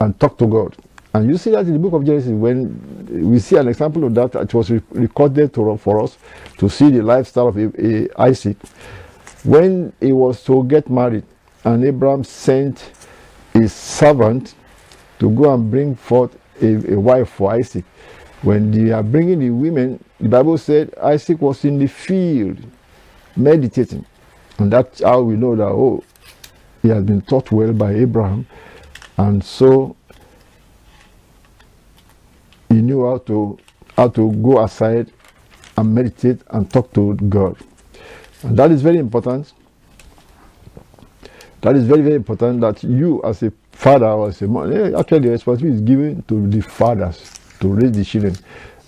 and 0.00 0.18
talk 0.20 0.38
to 0.38 0.46
God. 0.46 0.76
And 1.14 1.28
you 1.28 1.38
see 1.38 1.50
that 1.50 1.66
in 1.66 1.72
the 1.72 1.78
book 1.78 1.94
of 1.94 2.04
Genesis, 2.04 2.30
when 2.30 3.30
we 3.30 3.38
see 3.38 3.56
an 3.56 3.68
example 3.68 4.04
of 4.04 4.14
that, 4.14 4.34
it 4.34 4.52
was 4.52 4.70
recorded 4.70 5.54
to, 5.54 5.76
for 5.78 6.02
us 6.02 6.18
to 6.58 6.68
see 6.68 6.90
the 6.90 7.02
lifestyle 7.02 7.48
of 7.48 7.56
Isaac. 8.18 8.56
When 9.44 9.92
he 10.00 10.12
was 10.12 10.44
to 10.44 10.64
get 10.64 10.90
married, 10.90 11.24
and 11.64 11.84
Abraham 11.84 12.24
sent 12.24 12.92
his 13.52 13.72
servant 13.72 14.54
to 15.18 15.30
go 15.30 15.52
and 15.52 15.70
bring 15.70 15.96
forth 15.96 16.36
a, 16.62 16.92
a 16.92 17.00
wife 17.00 17.30
for 17.30 17.52
Isaac. 17.52 17.84
When 18.42 18.70
they 18.70 18.92
are 18.92 19.02
bringing 19.02 19.40
the 19.40 19.50
women, 19.50 20.02
the 20.20 20.28
Bible 20.28 20.58
said 20.58 20.94
Isaac 21.02 21.40
was 21.40 21.64
in 21.64 21.78
the 21.78 21.88
field 21.88 22.58
meditating. 23.34 24.04
And 24.58 24.72
that's 24.72 25.02
how 25.02 25.22
we 25.22 25.36
know 25.36 25.56
that, 25.56 25.64
oh, 25.64 26.04
he 26.82 26.88
has 26.88 27.02
been 27.04 27.22
taught 27.22 27.50
well 27.50 27.72
by 27.72 27.94
Abraham. 27.94 28.46
And 29.16 29.42
so 29.42 29.96
he 32.68 32.76
knew 32.76 33.06
how 33.06 33.18
to 33.18 33.58
how 33.96 34.08
to 34.08 34.32
go 34.32 34.62
aside 34.62 35.10
and 35.76 35.94
meditate 35.94 36.40
and 36.50 36.70
talk 36.70 36.92
to 36.94 37.14
God. 37.14 37.56
And 38.42 38.56
that 38.56 38.70
is 38.70 38.82
very 38.82 38.98
important 38.98 39.52
that 41.60 41.74
is 41.74 41.84
very, 41.84 42.02
very 42.02 42.14
important 42.14 42.60
that 42.60 42.82
you, 42.84 43.20
as 43.24 43.42
a 43.42 43.52
father 43.72 44.06
or 44.06 44.28
as 44.28 44.40
a 44.42 44.46
mother, 44.46 44.94
eh, 44.94 44.98
actually 44.98 45.20
the 45.20 45.30
responsibility 45.30 45.76
is 45.76 45.82
given 45.82 46.22
to 46.22 46.46
the 46.48 46.60
fathers 46.60 47.32
to 47.60 47.68
raise 47.68 47.92
the 47.92 48.04
children. 48.04 48.36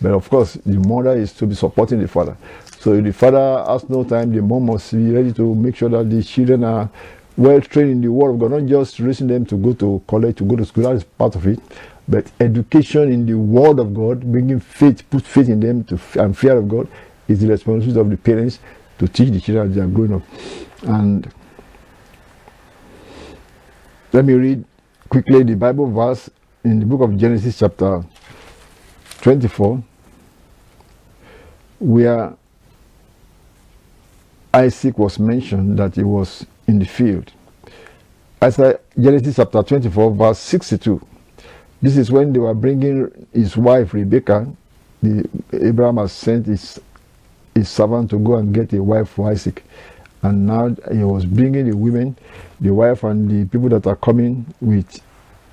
But 0.01 0.13
of 0.13 0.31
course, 0.31 0.55
the 0.55 0.79
mother 0.79 1.17
is 1.17 1.33
to 1.35 1.47
be 1.47 1.55
supporting 1.55 2.01
the 2.01 2.09
father. 2.09 2.37
So 2.79 2.95
if 2.95 3.05
the 3.05 3.13
father 3.13 3.65
has 3.69 3.89
no 3.91 4.05
time, 4.05 4.33
the 4.33 4.41
mom 4.41 4.67
must 4.67 4.93
be 4.93 5.11
ready 5.11 5.33
to 5.33 5.55
make 5.55 5.77
sure 5.77 5.89
that 5.89 6.09
the 6.09 6.23
children 6.23 6.65
are 6.65 6.89
well 7.37 7.61
trained 7.61 7.91
in 7.91 8.01
the 8.01 8.09
word 8.13 8.31
of 8.31 8.39
God, 8.39 8.53
not 8.53 8.67
just 8.67 9.01
raising 9.01 9.27
them 9.27 9.45
to 9.47 9.57
go 9.57 9.73
to 9.75 10.03
college, 10.07 10.37
to 10.37 10.45
go 10.45 10.57
to 10.57 10.65
school, 10.65 10.85
that 10.85 10.97
is 10.97 11.05
part 11.05 11.35
of 11.35 11.47
it, 11.47 11.59
but 12.11 12.31
education 12.41 13.13
in 13.13 13.25
the 13.25 13.35
word 13.35 13.79
of 13.79 13.95
God, 13.95 14.21
bringing 14.21 14.59
faith, 14.59 15.09
put 15.09 15.23
faith 15.23 15.49
in 15.49 15.61
them 15.61 15.85
to, 15.85 15.99
and 16.21 16.37
fear 16.37 16.59
of 16.59 16.69
God 16.69 16.89
is 17.29 17.41
the 17.41 17.47
responsibility 17.47 18.01
of 18.01 18.11
the 18.11 18.17
parents 18.17 18.59
to 18.99 19.07
teach 19.07 19.31
the 19.31 19.41
children 19.41 19.69
as 19.71 19.77
they 19.77 19.81
are 19.81 19.87
growing 19.87 20.15
up. 20.15 20.23
And 20.83 21.33
let 24.13 24.25
me 24.25 24.33
read 24.35 24.65
quickly 25.09 25.45
the 25.45 25.55
Bible 25.55 25.89
verse 25.89 26.29
in 26.65 26.81
the 26.81 26.87
book 26.87 27.01
of 27.01 27.17
Genesis, 27.17 27.61
chapter 27.61 28.05
24, 29.21 29.83
where 31.79 32.35
Isaac 34.53 34.99
was 34.99 35.21
mentioned 35.21 35.79
that 35.79 35.95
he 35.95 36.03
was 36.03 36.45
in 36.67 36.81
the 36.81 36.87
field. 36.87 37.33
Isaiah, 38.43 38.81
Genesis 38.99 39.37
chapter 39.37 39.63
24, 39.63 40.11
verse 40.13 40.39
62. 40.41 41.07
This 41.83 41.97
is 41.97 42.11
when 42.11 42.33
they 42.33 42.39
were 42.39 42.55
bringing 42.55 43.27
his 43.33 43.57
wife 43.57 43.95
Rebekah. 43.95 44.47
The, 45.03 45.29
Abraham 45.53 45.97
has 45.97 46.13
sent 46.13 46.47
his, 46.47 46.79
his 47.55 47.69
servant 47.71 48.11
to 48.11 48.19
go 48.19 48.35
and 48.37 48.53
get 48.55 48.73
a 48.75 48.83
wife 48.83 49.09
for 49.09 49.31
Isaac. 49.31 49.65
And 50.23 50.47
now 50.47 50.77
he 50.93 51.03
was 51.03 51.25
bringing 51.25 51.71
the 51.71 51.77
women, 51.77 52.17
the 52.61 52.75
wife, 52.75 53.05
and 53.05 53.31
the 53.31 53.49
people 53.49 53.71
that 53.71 53.87
are 53.87 53.97
coming 53.97 54.45
with 54.61 55.01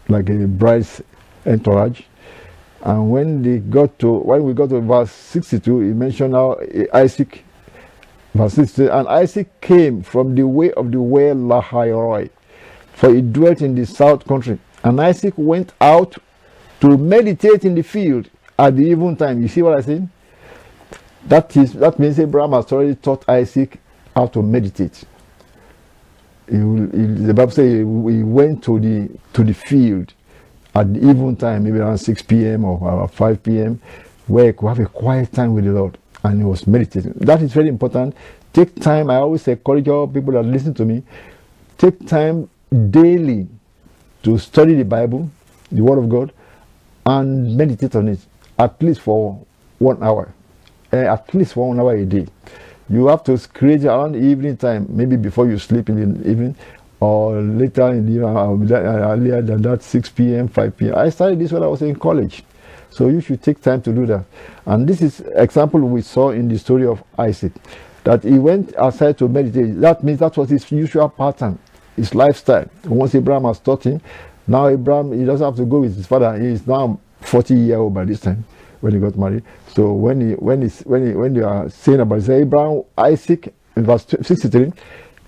like 0.09 0.29
a 0.29 0.47
bride's 0.47 1.01
entourage. 1.45 2.01
And 2.81 3.09
when 3.09 3.41
they 3.41 3.59
got 3.59 3.97
to 3.99 4.11
when 4.11 4.43
we 4.43 4.53
got 4.53 4.69
to 4.69 4.81
verse 4.81 5.11
62, 5.11 5.79
he 5.79 5.93
mentioned 5.93 6.33
how 6.33 6.59
Isaac, 6.93 7.43
verse 8.33 8.53
62, 8.53 8.91
and 8.91 9.07
Isaac 9.07 9.61
came 9.61 10.03
from 10.03 10.35
the 10.35 10.45
way 10.45 10.71
of 10.73 10.91
the 10.91 11.01
well 11.01 11.35
Lahairoi, 11.35 12.29
for 12.93 13.13
he 13.13 13.21
dwelt 13.21 13.61
in 13.61 13.75
the 13.75 13.85
south 13.85 14.25
country. 14.27 14.59
And 14.87 15.01
Isaac 15.01 15.33
went 15.35 15.73
out 15.81 16.15
to 16.79 16.97
meditate 16.97 17.65
in 17.65 17.75
the 17.75 17.81
field 17.81 18.29
at 18.57 18.77
the 18.77 18.83
even 18.83 19.17
time. 19.17 19.41
You 19.41 19.49
see 19.49 19.61
what 19.61 19.77
I 19.77 19.81
said? 19.81 20.07
That 21.25 21.57
is 21.57 21.73
that 21.73 21.99
means 21.99 22.17
Abraham 22.17 22.53
has 22.53 22.71
already 22.71 22.95
taught 22.95 23.27
Isaac 23.27 23.81
how 24.15 24.27
to 24.27 24.41
meditate. 24.41 25.03
He, 26.49 26.55
he, 26.55 26.61
the 26.61 27.33
Bible 27.33 27.51
says 27.51 27.79
he, 27.79 27.83
went 27.83 28.63
to 28.63 28.79
the 28.79 29.09
to 29.33 29.43
the 29.43 29.53
field 29.53 30.13
at 30.73 30.93
the 30.93 30.99
even 31.01 31.35
time, 31.35 31.65
maybe 31.65 31.79
around 31.79 31.97
6 31.97 32.21
p.m. 32.21 32.63
or 32.63 33.09
5 33.09 33.43
p.m., 33.43 33.81
where 34.27 34.45
he 34.45 34.53
could 34.53 34.67
have 34.69 34.79
a 34.79 34.85
quiet 34.85 35.33
time 35.33 35.53
with 35.53 35.65
the 35.65 35.71
Lord 35.71 35.97
and 36.23 36.39
he 36.39 36.45
was 36.45 36.65
meditating. 36.65 37.11
That 37.17 37.41
is 37.41 37.51
very 37.51 37.67
important. 37.67 38.15
Take 38.53 38.79
time. 38.79 39.09
I 39.09 39.17
always 39.17 39.45
encourage 39.49 39.89
all 39.89 40.07
people 40.07 40.31
that 40.31 40.43
listen 40.43 40.73
to 40.75 40.85
me. 40.85 41.03
Take 41.77 42.07
time 42.07 42.49
daily 42.89 43.49
to 44.27 44.37
study 44.37 44.73
the 44.73 44.83
Bible, 44.83 45.29
the 45.71 45.81
Word 45.81 45.99
of 45.99 46.09
God, 46.09 46.33
and 47.05 47.55
meditate 47.55 47.95
on 47.95 48.09
it 48.09 48.19
at 48.59 48.81
least 48.83 48.99
for 48.99 49.39
one 49.79 50.03
hour, 50.03 50.33
uh, 50.91 50.97
at 50.97 51.33
least 51.33 51.53
for 51.53 51.69
one 51.69 51.79
hour 51.79 51.95
a 51.95 52.05
day. 52.05 52.27
You 52.89 53.07
have 53.07 53.23
to 53.23 53.37
create 53.53 53.85
around 53.85 54.17
evening 54.17 54.57
time, 54.57 54.85
maybe 54.89 55.15
before 55.15 55.47
you 55.47 55.57
sleep 55.57 55.87
in 55.87 56.21
the 56.21 56.29
evening, 56.29 56.57
or 56.99 57.39
later 57.39 57.87
in 57.91 58.13
the 58.13 58.27
uh, 58.27 59.11
earlier 59.13 59.41
than 59.41 59.61
that, 59.61 59.81
6 59.81 60.09
p.m., 60.09 60.49
5 60.49 60.75
p.m. 60.75 60.95
I 60.95 61.07
started 61.07 61.39
this 61.39 61.53
when 61.53 61.63
I 61.63 61.67
was 61.67 61.81
in 61.81 61.95
college. 61.95 62.43
So 62.89 63.07
you 63.07 63.21
should 63.21 63.41
take 63.41 63.61
time 63.61 63.81
to 63.83 63.93
do 63.93 64.05
that. 64.07 64.25
And 64.65 64.89
this 64.89 65.01
is 65.01 65.21
example 65.35 65.79
we 65.79 66.01
saw 66.01 66.31
in 66.31 66.49
the 66.49 66.59
story 66.59 66.85
of 66.85 67.01
Isaac, 67.17 67.53
that 68.03 68.23
he 68.23 68.39
went 68.39 68.75
outside 68.75 69.17
to 69.19 69.29
meditate. 69.29 69.79
That 69.79 70.03
means 70.03 70.19
that 70.19 70.35
was 70.35 70.49
his 70.49 70.69
usual 70.69 71.07
pattern, 71.07 71.59
his 71.97 72.15
lifestyle. 72.15 72.69
Once 72.85 73.13
Abraham 73.15 73.43
has 73.43 73.59
taught 73.59 73.85
him, 73.85 73.99
now 74.47 74.67
Abraham 74.67 75.11
he 75.11 75.25
doesn't 75.25 75.45
have 75.45 75.57
to 75.57 75.65
go 75.65 75.79
with 75.79 75.97
his 75.97 76.07
father. 76.07 76.39
He 76.39 76.47
is 76.47 76.65
now 76.65 76.99
40 77.21 77.55
year 77.55 77.77
old 77.77 77.93
by 77.93 78.05
this 78.05 78.21
time 78.21 78.45
when 78.79 78.93
he 78.93 78.99
got 78.99 79.17
married. 79.17 79.43
So 79.75 79.91
when 79.91 80.21
he 80.21 80.35
when 80.35 80.61
he 80.61 80.69
when 80.83 81.07
he 81.07 81.13
when 81.13 81.33
they 81.33 81.41
are 81.41 81.67
saying 81.69 81.99
about 81.99 82.21
say 82.21 82.41
Abraham, 82.41 82.83
Isaac, 82.97 83.53
in 83.75 83.83
verse 83.83 84.05
63, 84.07 84.71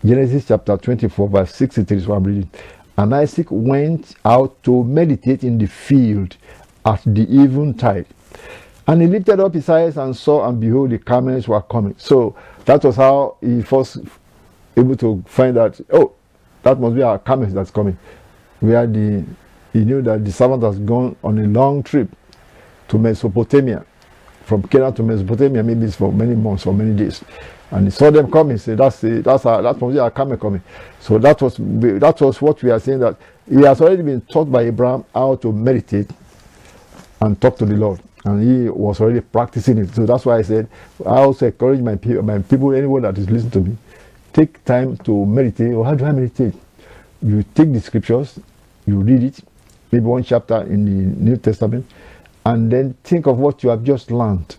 Genesis 0.06 0.46
chapter 0.48 0.78
24, 0.78 1.28
verse 1.28 1.54
63 1.56 1.98
is 1.98 2.08
what 2.08 2.16
I'm 2.18 2.24
reading. 2.24 2.50
And 2.98 3.14
Isaac 3.14 3.48
went 3.50 4.16
out 4.26 4.62
to 4.64 4.84
meditate 4.84 5.44
in 5.44 5.58
the 5.58 5.68
field 5.68 6.38
at 6.86 7.02
the 7.06 7.24
eventide. 7.24 8.06
And 8.88 9.02
he 9.02 9.08
lifted 9.08 9.40
up 9.40 9.54
his 9.54 9.70
eyes 9.70 9.98
and 9.98 10.16
saw, 10.18 10.48
and 10.48 10.60
behold, 10.60 10.90
the 10.90 10.98
camels 10.98 11.48
were 11.48 11.62
coming. 11.62 11.96
So 11.98 12.36
that 12.66 12.84
was 12.84 12.96
how 12.96 13.38
he 13.40 13.62
first 13.62 14.00
able 14.76 14.96
to 14.98 15.24
find 15.28 15.58
out, 15.58 15.80
oh, 15.92 16.14
that 16.64 16.80
must 16.80 16.96
be 16.96 17.02
our 17.02 17.20
camels 17.20 17.54
that's 17.54 17.72
coming. 17.72 17.98
Where 18.60 18.86
the 18.86 19.24
he 19.74 19.86
knew 19.86 20.02
that 20.02 20.26
the 20.26 20.32
servant 20.32 20.64
has 20.64 20.80
gone 20.80 21.16
on 21.24 21.38
a 21.38 21.48
long 21.48 21.84
trip 21.84 22.10
to 22.88 22.98
Mesopotamia. 22.98 23.86
From 24.44 24.64
Canaan 24.64 24.94
to 24.96 25.04
Mesopotamia, 25.04 25.62
maybe 25.62 25.86
it's 25.86 25.96
for 25.96 26.12
many 26.12 26.36
months 26.36 26.66
or 26.66 26.74
many 26.74 26.96
days. 26.96 27.24
And 27.72 27.86
he 27.86 27.92
saw 27.92 28.10
them 28.10 28.32
coming. 28.32 28.58
Said, 28.58 28.80
"That's 28.80 29.00
the, 29.00 29.22
that's 29.22 29.46
our, 29.46 29.62
that 29.62 29.80
must 29.80 29.94
be 29.94 30.00
our 30.00 30.10
camel 30.10 30.38
coming." 30.38 30.64
So 31.00 31.20
that 31.20 31.40
was 31.42 31.56
that 31.60 32.20
was 32.20 32.42
what 32.42 32.62
we 32.64 32.72
are 32.72 32.80
saying 32.80 33.00
that 33.00 33.16
he 33.48 33.62
has 33.62 33.80
already 33.80 34.02
been 34.02 34.22
taught 34.22 34.52
by 34.52 34.64
Abraham 34.64 35.06
how 35.14 35.36
to 35.36 35.52
meditate 35.52 36.10
and 37.22 37.40
talk 37.40 37.58
to 37.58 37.66
the 37.66 37.76
Lord. 37.76 38.02
And 38.26 38.42
he 38.44 38.70
was 38.70 39.00
already 39.00 39.22
practicing 39.22 39.78
it. 39.78 39.94
So 39.94 40.06
that's 40.06 40.26
why 40.26 40.40
I 40.40 40.42
said, 40.42 40.68
I 41.06 41.20
also 41.20 41.46
encourage 41.46 41.80
my 41.82 41.98
my 42.22 42.40
people, 42.40 42.74
anyone 42.74 43.04
that 43.04 43.18
is 43.18 43.30
listening 43.30 43.52
to 43.52 43.62
me, 43.62 43.78
take 44.34 44.64
time 44.66 44.98
to 44.98 45.26
meditate. 45.26 45.74
Or 45.74 45.86
how 45.86 45.96
do 45.96 46.06
I 46.06 46.12
meditate? 46.12 46.54
You 47.22 47.44
take 47.54 47.74
the 47.74 47.82
scriptures, 47.82 48.40
you 48.86 49.00
read 49.00 49.24
it, 49.24 49.40
maybe 49.92 50.06
one 50.06 50.24
chapter 50.24 50.62
in 50.64 50.86
the 50.86 51.22
New 51.22 51.38
Testament, 51.38 51.86
and 52.46 52.72
then 52.72 52.96
think 53.04 53.28
of 53.28 53.38
what 53.38 53.62
you 53.64 53.70
have 53.70 53.84
just 53.84 54.12
learned. 54.12 54.56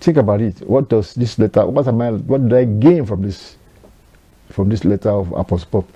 Think 0.00 0.16
about 0.16 0.40
it. 0.40 0.60
What 0.60 0.88
does 0.88 1.14
this 1.14 1.38
letter, 1.38 1.66
what 1.66 1.86
am 1.86 2.00
I, 2.00 2.12
what 2.12 2.42
did 2.48 2.52
I 2.52 2.64
gain 2.64 3.04
from 3.04 3.22
this, 3.22 3.56
from 4.50 4.68
this 4.68 4.84
letter 4.84 5.10
of 5.10 5.32
Apostle 5.32 5.68
Paul? 5.70 5.88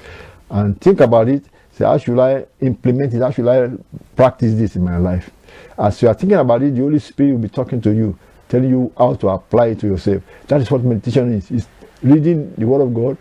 And 0.50 0.80
think 0.80 1.00
about 1.00 1.28
it. 1.28 1.44
Say, 1.72 1.84
how 1.84 1.96
should 1.98 2.18
I 2.18 2.44
implement 2.60 3.14
it? 3.14 3.20
How 3.20 3.30
should 3.30 3.46
I 3.46 3.70
practice 4.16 4.54
this 4.54 4.76
in 4.76 4.84
my 4.84 4.96
life? 4.96 5.30
As 5.78 6.02
you 6.02 6.08
are 6.08 6.14
thinking 6.14 6.38
about 6.38 6.62
it, 6.62 6.74
the 6.74 6.80
Holy 6.82 6.98
Spirit 6.98 7.32
will 7.32 7.38
be 7.38 7.48
talking 7.48 7.80
to 7.82 7.94
you, 7.94 8.18
telling 8.48 8.68
you 8.68 8.92
how 8.98 9.14
to 9.14 9.28
apply 9.28 9.68
it 9.68 9.80
to 9.80 9.86
yourself. 9.86 10.22
That 10.48 10.60
is 10.60 10.70
what 10.70 10.82
meditation 10.82 11.32
is. 11.32 11.50
It's 11.50 11.66
reading 12.02 12.54
the 12.56 12.66
Word 12.66 12.82
of 12.82 12.94
God, 12.94 13.16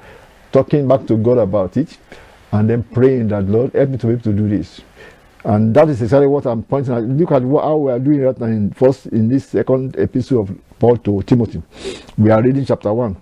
talking 0.51 0.87
back 0.87 1.05
to 1.07 1.17
God 1.17 1.37
about 1.37 1.77
it, 1.77 1.97
and 2.51 2.69
then 2.69 2.83
praying 2.83 3.29
that, 3.29 3.43
Lord, 3.45 3.73
help 3.73 3.89
me 3.89 3.97
to 3.97 4.07
be 4.07 4.13
able 4.13 4.23
to 4.23 4.33
do 4.33 4.49
this. 4.49 4.81
And 5.43 5.73
that 5.75 5.87
is 5.89 6.01
exactly 6.01 6.27
what 6.27 6.45
I'm 6.45 6.63
pointing 6.63 6.93
at. 6.93 7.03
Look 7.03 7.31
at 7.31 7.43
what, 7.43 7.63
how 7.63 7.77
we 7.77 7.91
are 7.91 7.99
doing 7.99 8.21
right 8.21 8.37
now 8.39 8.47
in 8.47 8.71
first 8.71 9.05
in 9.07 9.29
this 9.29 9.47
second 9.47 9.95
epistle 9.97 10.41
of 10.41 10.59
Paul 10.79 10.97
to 10.97 11.21
Timothy. 11.23 11.61
We 12.17 12.29
are 12.29 12.41
reading 12.41 12.65
chapter 12.65 12.91
one. 12.93 13.15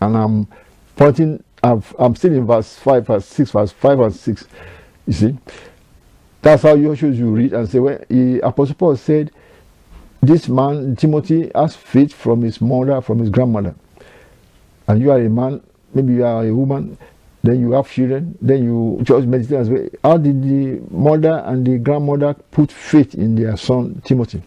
And 0.00 0.16
I'm 0.16 0.48
pointing 0.96 1.44
I'm, 1.62 1.82
I'm 1.98 2.16
still 2.16 2.32
in 2.32 2.46
verse 2.46 2.74
5, 2.76 3.06
verse 3.06 3.26
6, 3.26 3.50
verse 3.52 3.72
5 3.72 4.00
and 4.00 4.14
6. 4.14 4.46
You 5.06 5.12
see? 5.12 5.38
That's 6.40 6.62
how 6.64 6.74
you 6.74 6.94
should 6.96 7.14
you 7.14 7.30
read 7.30 7.52
and 7.52 7.68
say 7.68 7.78
when 7.78 8.04
he, 8.08 8.40
Apostle 8.40 8.74
Paul 8.74 8.96
said, 8.96 9.30
This 10.20 10.48
man, 10.48 10.96
Timothy, 10.96 11.52
has 11.54 11.76
faith 11.76 12.12
from 12.12 12.42
his 12.42 12.60
mother, 12.60 13.00
from 13.00 13.20
his 13.20 13.30
grandmother. 13.30 13.76
And 14.92 15.00
you 15.00 15.10
are 15.10 15.18
a 15.18 15.30
man, 15.30 15.62
maybe 15.94 16.12
you 16.12 16.24
are 16.26 16.44
a 16.44 16.54
woman, 16.54 16.98
then 17.42 17.58
you 17.58 17.72
have 17.72 17.90
children, 17.90 18.36
then 18.42 18.62
you 18.62 18.98
just 19.02 19.26
meditate 19.26 19.56
as 19.56 19.70
well. 19.70 19.88
How 20.04 20.18
did 20.18 20.42
the 20.42 20.82
mother 20.94 21.42
and 21.46 21.66
the 21.66 21.78
grandmother 21.78 22.34
put 22.50 22.70
faith 22.70 23.14
in 23.14 23.34
their 23.34 23.56
son 23.56 24.02
Timothy? 24.04 24.42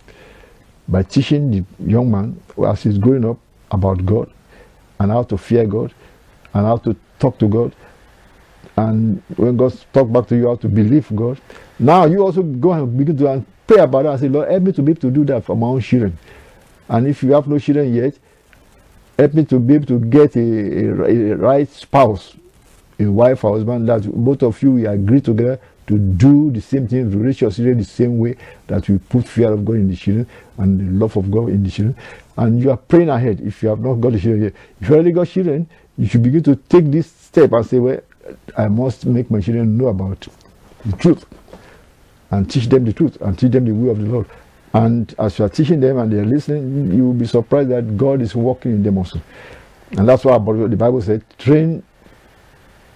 By 0.87 1.01
teaching 1.01 1.49
the 1.49 1.65
young 1.83 2.11
man 2.11 2.39
as 2.63 2.83
he's 2.83 2.99
growing 2.99 3.25
up 3.25 3.39
about 3.71 4.05
God 4.05 4.31
and 4.99 5.09
how 5.09 5.23
to 5.23 5.35
fear 5.35 5.65
God 5.65 5.91
and 6.53 6.63
how 6.63 6.77
to 6.77 6.95
talk 7.17 7.39
to 7.39 7.47
God. 7.47 7.75
And 8.77 9.23
when 9.37 9.57
God 9.57 9.75
talk 9.93 10.11
back 10.11 10.27
to 10.27 10.35
you 10.35 10.49
how 10.49 10.57
to 10.57 10.69
believe 10.69 11.07
God, 11.15 11.41
now 11.79 12.05
you 12.05 12.19
also 12.19 12.43
go 12.43 12.71
and 12.73 12.95
begin 12.95 13.17
to 13.17 13.43
pray 13.65 13.79
about 13.79 14.03
that 14.03 14.11
and 14.11 14.19
say, 14.19 14.29
Lord, 14.29 14.51
help 14.51 14.61
me 14.61 14.71
to 14.73 14.83
be 14.83 14.91
able 14.91 15.01
to 15.01 15.09
do 15.09 15.25
that 15.25 15.43
for 15.43 15.57
my 15.57 15.65
own 15.65 15.81
children. 15.81 16.15
And 16.87 17.07
if 17.07 17.23
you 17.23 17.31
have 17.31 17.47
no 17.47 17.57
children 17.57 17.91
yet, 17.91 18.19
help 19.17 19.33
me 19.33 19.45
to 19.45 19.59
be 19.59 19.75
able 19.75 19.85
to 19.87 19.99
get 19.99 20.35
a, 20.35 20.39
a, 20.39 21.31
a 21.31 21.35
right 21.35 21.69
spouse, 21.69 22.35
a 22.99 23.05
wife 23.05 23.43
or 23.43 23.53
husband, 23.55 23.87
that 23.89 24.03
both 24.03 24.43
of 24.43 24.61
you 24.61 24.71
will 24.71 24.87
agree 24.91 25.21
together 25.21 25.59
to 25.87 25.97
do 25.97 26.51
the 26.51 26.61
same 26.61 26.87
thing, 26.87 27.11
to 27.11 27.17
raise 27.17 27.41
your 27.41 27.51
children 27.51 27.77
the 27.77 27.83
same 27.83 28.17
way 28.17 28.35
that 28.67 28.87
we 28.89 28.97
put 28.97 29.27
fear 29.27 29.53
of 29.53 29.63
God 29.63 29.75
in 29.75 29.89
the 29.89 29.95
children 29.95 30.27
and 30.57 30.79
the 30.79 30.99
love 31.05 31.15
of 31.15 31.29
God 31.29 31.49
in 31.49 31.63
the 31.63 31.69
children. 31.69 31.95
And 32.37 32.59
you 32.59 32.71
are 32.71 32.77
praying 32.77 33.09
ahead 33.09 33.39
if 33.41 33.61
you 33.61 33.69
have 33.69 33.79
not 33.79 33.95
got 33.95 34.13
the 34.13 34.19
children 34.19 34.43
yet. 34.43 34.53
If 34.81 34.89
you 34.89 34.95
already 34.95 35.11
got 35.11 35.27
children, 35.27 35.69
you 35.97 36.07
should 36.07 36.23
begin 36.23 36.43
to 36.43 36.55
take 36.55 36.85
this 36.91 37.09
step 37.09 37.51
and 37.53 37.65
say, 37.65 37.79
Well, 37.79 37.99
I 38.57 38.67
must 38.67 39.05
make 39.05 39.29
my 39.29 39.39
children 39.39 39.77
know 39.77 39.87
about 39.87 40.27
the 40.85 40.97
truth 40.97 41.25
and 42.31 42.49
teach 42.49 42.67
them 42.67 42.85
the 42.85 42.93
truth 42.93 43.21
and 43.21 43.37
teach 43.37 43.51
them 43.51 43.65
the 43.65 43.71
way 43.71 43.91
of 43.91 43.99
the 43.99 44.05
Lord. 44.05 44.27
And 44.75 45.15
as 45.17 45.39
you 45.39 45.45
are 45.45 45.49
teaching 45.49 45.79
them 45.79 45.99
and 45.99 46.11
they 46.11 46.17
are 46.17 46.25
listening, 46.25 46.93
you 46.93 47.05
will 47.05 47.13
be 47.13 47.25
surprised 47.25 47.69
that 47.69 47.95
God 47.95 48.21
is 48.21 48.35
working 48.35 48.73
in 48.73 48.83
them 48.83 48.97
also. 48.97 49.21
And 49.91 50.05
that's 50.05 50.25
why 50.25 50.37
the 50.37 50.75
Bible 50.75 51.01
said, 51.01 51.23
train, 51.37 51.81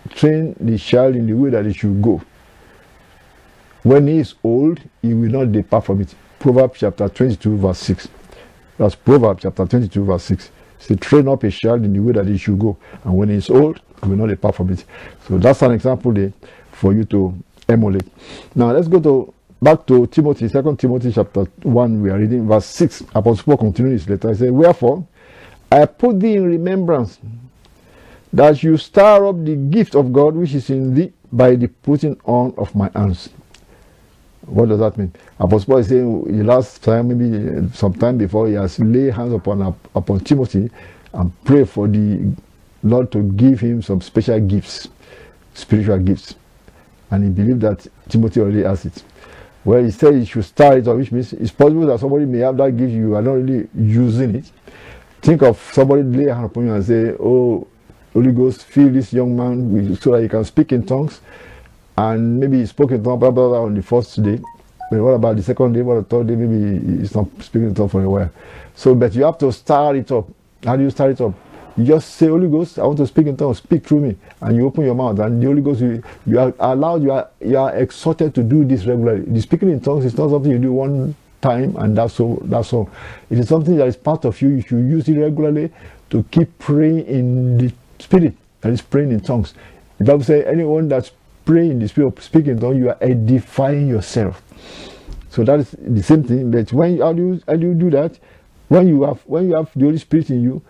train 0.10 0.58
the 0.60 0.78
child 0.78 1.16
in 1.16 1.26
the 1.26 1.32
way 1.32 1.52
that 1.52 1.66
he 1.66 1.72
should 1.72 2.02
go. 2.02 2.22
When 3.84 4.08
he 4.08 4.18
is 4.18 4.36
old, 4.44 4.82
he 5.02 5.14
will 5.14 5.30
not 5.30 5.54
depart 5.54 5.86
from 5.86 6.02
it. 6.02 6.14
Proverbs 6.38 6.82
chapter 6.82 7.08
22, 7.08 7.58
verse 7.58 7.80
6. 7.80 8.10
That's 8.78 8.96
Proverbs 8.96 9.44
chapter 9.44 9.66
22, 9.66 10.04
verse 10.04 10.24
6. 10.24 10.52
Say, 10.80 10.96
train 10.96 11.30
up 11.30 11.44
a 11.44 11.50
child 11.50 11.86
in 11.86 11.94
the 11.94 12.00
way 12.02 12.12
that 12.12 12.28
he 12.28 12.38
should 12.38 12.60
go. 12.60 12.76
And 13.06 13.16
when 13.16 13.30
he 13.30 13.36
is 13.36 13.50
old, 13.50 13.80
he 14.04 14.10
will 14.10 14.18
not 14.18 14.28
depart 14.28 14.56
from 14.56 14.70
it. 14.72 14.84
So 15.30 15.38
that's 15.38 15.62
an 15.62 15.72
example 15.72 16.12
there 16.12 16.34
for 16.74 16.92
you 16.94 17.06
to 17.06 17.42
emulate. 17.70 18.04
Now 18.54 18.72
let's 18.72 18.90
go 18.90 19.00
to 19.00 19.34
back 19.62 19.86
to 19.88 20.08
Timothy, 20.08 20.48
Second 20.48 20.78
Timothy 20.80 21.12
chapter 21.12 21.44
1. 21.64 22.02
We 22.02 22.10
are 22.10 22.18
reading 22.18 22.48
verse 22.48 22.66
6. 22.66 23.02
Apostle 23.16 23.44
Paul 23.44 23.58
continues 23.58 24.02
his 24.02 24.10
letter. 24.10 24.30
I 24.30 24.34
say, 24.34 24.50
Wherefore, 24.50 25.06
I 25.72 25.86
put 25.86 26.20
thee 26.20 26.36
in 26.36 26.46
remembrance 26.46 27.20
that 28.32 28.64
you 28.64 28.78
stir 28.78 29.28
up 29.28 29.44
the 29.44 29.56
gift 29.56 29.96
of 29.96 30.14
God 30.14 30.36
which 30.36 30.54
is 30.54 30.70
in 30.70 30.94
thee 30.94 31.12
by 31.32 31.56
the 31.56 31.68
putting 31.68 32.20
on 32.26 32.54
of 32.58 32.74
my 32.76 32.90
hands. 32.96 33.30
What 34.46 34.70
does 34.70 34.80
that 34.80 34.98
mean? 34.98 35.14
Apostle 35.40 35.66
Paul 35.74 35.78
is 35.80 35.88
saying 35.90 36.38
the 36.38 36.44
last 36.44 36.82
time, 36.84 37.10
maybe 37.10 37.58
uh, 37.58 37.70
some 37.74 37.94
time 37.94 38.18
before, 38.18 38.48
he 38.48 38.54
has 38.54 38.80
laid 38.80 39.14
hands 39.14 39.34
upon 39.34 39.62
upon 39.94 40.20
Timothy 40.22 40.70
and 41.14 41.44
pray 41.44 41.66
for 41.66 41.88
the 41.88 42.34
Lord 42.84 43.12
to 43.12 43.24
give 43.34 43.60
him 43.60 43.82
some 43.82 44.02
special 44.02 44.40
gifts, 44.40 44.88
spiritual 45.54 46.00
gifts. 46.00 46.36
And 47.12 47.24
he 47.26 47.30
believed 47.30 47.62
that 47.62 47.86
Timothy 48.08 48.40
already 48.40 48.64
has 48.64 48.86
it. 48.86 49.04
Well, 49.66 49.84
he 49.84 49.92
said 49.92 50.14
he 50.16 50.26
should 50.26 50.46
start 50.46 50.78
it, 50.78 50.96
which 50.96 51.12
means 51.12 51.34
it's 51.34 51.52
possible 51.52 51.86
that 51.88 52.00
somebody 52.00 52.26
may 52.26 52.40
have 52.40 52.58
that 52.58 52.76
gift, 52.78 52.92
you 52.92 53.16
are 53.16 53.22
not 53.22 53.34
really 53.34 53.68
using 53.76 54.36
it. 54.36 54.52
Think 55.22 55.44
of 55.44 55.60
somebody 55.74 56.04
lay 56.04 56.32
hand 56.32 56.46
upon 56.46 56.66
you 56.68 56.74
and 56.74 56.86
say, 56.86 57.16
Oh, 57.20 57.68
Holy 58.14 58.32
Ghost, 58.32 58.64
fill 58.64 58.90
this 58.92 59.12
young 59.12 59.36
man 59.36 59.96
so 59.98 60.12
that 60.12 60.22
he 60.22 60.30
can 60.30 60.46
speak 60.46 60.72
in 60.72 60.86
tongues. 60.86 61.20
And 61.98 62.40
maybe 62.40 62.60
he 62.60 62.66
spoke 62.66 62.92
in 62.92 63.04
tongues 63.04 63.20
blah, 63.20 63.32
blah, 63.32 63.50
blah, 63.50 63.64
on 63.64 63.76
the 63.76 63.84
first 63.84 64.22
day. 64.24 64.40
But 64.90 65.02
what 65.02 65.12
about 65.12 65.36
the 65.36 65.44
second 65.44 65.74
day, 65.74 65.82
what 65.82 65.96
the 65.96 66.04
third 66.04 66.28
day? 66.28 66.36
Maybe 66.36 67.00
he's 67.00 67.14
not 67.14 67.28
speaking 67.42 67.68
in 67.68 67.76
tongues 67.76 67.92
for 67.92 68.04
a 68.04 68.10
while. 68.10 68.32
So, 68.74 68.96
but 68.96 69.14
you 69.14 69.24
have 69.24 69.38
to 69.40 69.52
start 69.52 69.98
it 69.98 70.12
up. 70.12 70.28
How 70.64 70.78
do 70.78 70.84
you 70.84 70.90
start 70.90 71.12
it 71.12 71.22
up? 71.22 71.34
You 71.80 71.86
just 71.86 72.16
say, 72.16 72.28
Holy 72.28 72.50
Ghost, 72.50 72.78
I 72.78 72.84
want 72.86 72.98
to 72.98 73.08
speak 73.08 73.28
in 73.28 73.38
tongues, 73.38 73.60
speak 73.60 73.86
through 73.86 74.02
me. 74.02 74.16
And 74.42 74.56
you 74.56 74.66
open 74.66 74.84
your 74.84 74.96
mouth, 74.96 75.18
and 75.20 75.42
the 75.42 75.48
Holy 75.48 75.62
Ghost, 75.62 75.80
you, 75.80 76.04
you 76.26 76.38
are 76.38 76.54
allowed, 76.60 77.04
you 77.04 77.14
are, 77.14 77.30
you 77.40 77.58
are 77.58 77.74
exhorted 77.76 78.36
to 78.36 78.44
do 78.44 78.66
this 78.66 78.86
regularly. 78.86 79.22
The 79.22 79.42
speaking 79.42 79.70
in 79.70 79.80
tongues 79.80 80.04
is 80.04 80.18
not 80.18 80.30
something 80.30 80.52
you 80.52 80.60
do 80.60 80.74
one 80.74 81.16
time 81.42 81.76
and 81.78 81.98
that's 81.98 82.20
all. 82.20 82.42
That's 82.44 82.74
all. 82.74 82.90
It 83.30 83.40
is 83.40 83.48
something 83.48 83.78
that 83.78 83.88
is 83.88 83.96
part 83.96 84.26
of 84.26 84.42
you. 84.42 84.50
You 84.50 84.62
should 84.62 84.80
use 84.80 85.08
it 85.08 85.18
regularly 85.18 85.72
to 86.10 86.24
keep 86.32 86.58
praying 86.60 87.06
in 87.06 87.58
the 87.58 87.74
spirit, 88.00 88.36
that 88.62 88.74
is 88.74 88.82
praying 88.82 89.12
in 89.12 89.22
tongues. 89.22 89.54
The 90.00 90.06
Bible 90.06 90.24
says, 90.24 90.46
anyone 90.48 90.90
that's 90.90 91.12
praying 91.46 91.72
in 91.72 91.80
the 91.80 91.88
spirit, 91.88 92.18
of 92.18 92.24
speaking 92.24 92.52
in 92.52 92.60
tongues, 92.60 92.78
you 92.78 92.90
are 92.90 92.98
edifying 93.02 93.88
yourself. 93.88 94.42
So 95.30 95.44
that 95.44 95.60
is 95.60 95.76
the 95.80 96.04
same 96.04 96.24
thing. 96.24 96.52
But 96.52 96.74
when 96.74 97.00
how 97.00 97.14
do 97.14 97.22
you, 97.22 97.42
how 97.48 97.56
do, 97.56 97.68
you 97.68 97.74
do 97.74 97.90
that? 97.92 98.18
When 98.68 98.88
you 98.88 99.04
have 99.04 99.22
when 99.22 99.50
you 99.50 99.56
have 99.56 99.72
the 99.76 99.86
Holy 99.86 99.98
Spirit 99.98 100.30
in 100.30 100.44
you, 100.44 100.62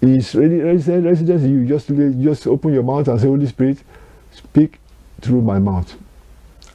is 0.00 0.34
ready 0.34 0.60
residence 0.60 1.42
you. 1.42 1.66
Just 1.66 1.88
just 2.22 2.46
open 2.46 2.72
your 2.72 2.82
mouth 2.82 3.08
and 3.08 3.20
say, 3.20 3.26
Holy 3.26 3.46
Spirit, 3.46 3.78
speak 4.32 4.78
through 5.20 5.42
my 5.42 5.58
mouth, 5.58 5.96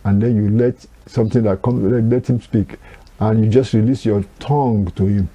and 0.03 0.21
then 0.21 0.35
you 0.35 0.49
let 0.49 0.85
something 1.05 1.43
that 1.43 1.61
comes 1.61 1.83
let, 1.91 2.03
let 2.03 2.29
him 2.29 2.41
speak, 2.41 2.77
and 3.19 3.43
you 3.43 3.49
just 3.49 3.73
release 3.73 4.05
your 4.05 4.23
tongue 4.39 4.91
to 4.91 5.05
him, 5.05 5.29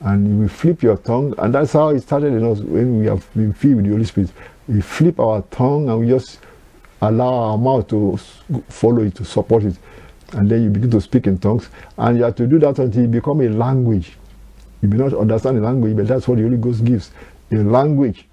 and 0.00 0.28
you 0.28 0.36
will 0.42 0.48
flip 0.48 0.82
your 0.82 0.96
tongue, 0.96 1.34
and 1.38 1.54
that's 1.54 1.72
how 1.72 1.88
it 1.90 2.00
started 2.00 2.32
in 2.32 2.44
us 2.44 2.60
when 2.60 2.98
we 2.98 3.06
have 3.06 3.26
been 3.34 3.52
filled 3.52 3.76
with 3.76 3.84
the 3.86 3.92
Holy 3.92 4.04
Spirit. 4.04 4.32
We 4.68 4.82
flip 4.82 5.18
our 5.18 5.40
tongue 5.50 5.88
and 5.88 6.00
we 6.00 6.08
just 6.08 6.40
allow 7.00 7.32
our 7.32 7.58
mouth 7.58 7.88
to 7.88 8.18
follow 8.68 9.02
it 9.02 9.14
to 9.14 9.24
support 9.24 9.62
it. 9.64 9.78
And 10.32 10.50
then 10.50 10.62
you 10.62 10.68
begin 10.68 10.90
to 10.90 11.00
speak 11.00 11.26
in 11.26 11.38
tongues. 11.38 11.70
And 11.96 12.18
you 12.18 12.24
have 12.24 12.36
to 12.36 12.46
do 12.46 12.58
that 12.58 12.78
until 12.78 13.04
it 13.04 13.10
become 13.10 13.40
a 13.40 13.48
language 13.48 14.17
you 14.82 14.88
may 14.88 14.96
not 14.96 15.12
understand 15.14 15.56
the 15.56 15.60
language 15.60 15.96
but 15.96 16.06
that's 16.06 16.28
what 16.28 16.36
the 16.36 16.42
holy 16.42 16.56
ghost 16.56 16.84
gives. 16.84 17.10
A 17.50 17.56
language 17.56 18.26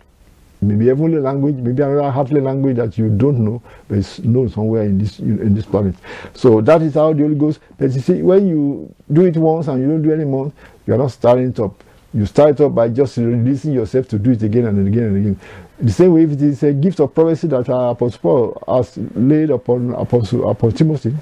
maybe 0.61 0.87
heavenly 0.87 1.19
language 1.19 1.55
maybe 1.55 1.81
another 1.81 2.11
heavenly 2.11 2.41
language 2.41 2.77
that 2.77 2.97
you 2.97 3.09
don't 3.09 3.39
know 3.39 3.61
but 3.87 3.97
it's 3.99 4.19
known 4.19 4.49
somewhere 4.49 4.83
in 4.83 4.97
this 4.97 5.19
in 5.19 5.53
this 5.53 5.65
planet. 5.65 5.95
So 6.33 6.61
that 6.61 6.81
is 6.81 6.95
how 6.95 7.13
the 7.13 7.23
holy 7.23 7.35
ghost 7.35 7.59
but 7.77 7.91
you 7.91 7.99
see 8.01 8.21
when 8.21 8.47
you 8.47 8.93
do 9.11 9.25
it 9.25 9.37
once 9.37 9.67
and 9.67 9.81
you 9.81 9.87
don't 9.87 10.01
do 10.01 10.11
it 10.11 10.15
anymore 10.15 10.51
you 10.85 10.93
are 10.93 10.97
not 10.97 11.11
starting 11.11 11.49
it 11.49 11.59
up. 11.59 11.83
You 12.13 12.25
start 12.25 12.61
up 12.61 12.73
by 12.73 12.89
just 12.89 13.17
releasing 13.17 13.73
yourself 13.73 14.07
to 14.09 14.19
do 14.19 14.31
it 14.31 14.43
again 14.43 14.65
and 14.65 14.87
again 14.87 15.03
and 15.03 15.17
again. 15.17 15.39
The 15.79 15.91
same 15.91 16.13
way 16.13 16.23
if 16.23 16.31
it 16.31 16.41
is 16.41 16.63
a 16.63 16.71
gift 16.71 16.99
of 17.01 17.13
prophecy 17.13 17.47
that 17.47 17.67
apostle 17.67 18.19
paul 18.21 18.63
has 18.67 18.97
laid 19.15 19.49
upon 19.49 19.93
apostle 19.93 20.49
upon 20.49 20.71
timothy 20.71 21.13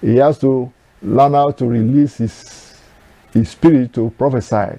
he 0.00 0.16
has 0.16 0.38
to 0.38 0.72
learn 1.02 1.32
how 1.34 1.50
to 1.50 1.66
release 1.66 2.16
his, 2.18 2.69
his 3.32 3.50
spirit 3.50 3.92
to 3.94 4.10
prophesy. 4.18 4.78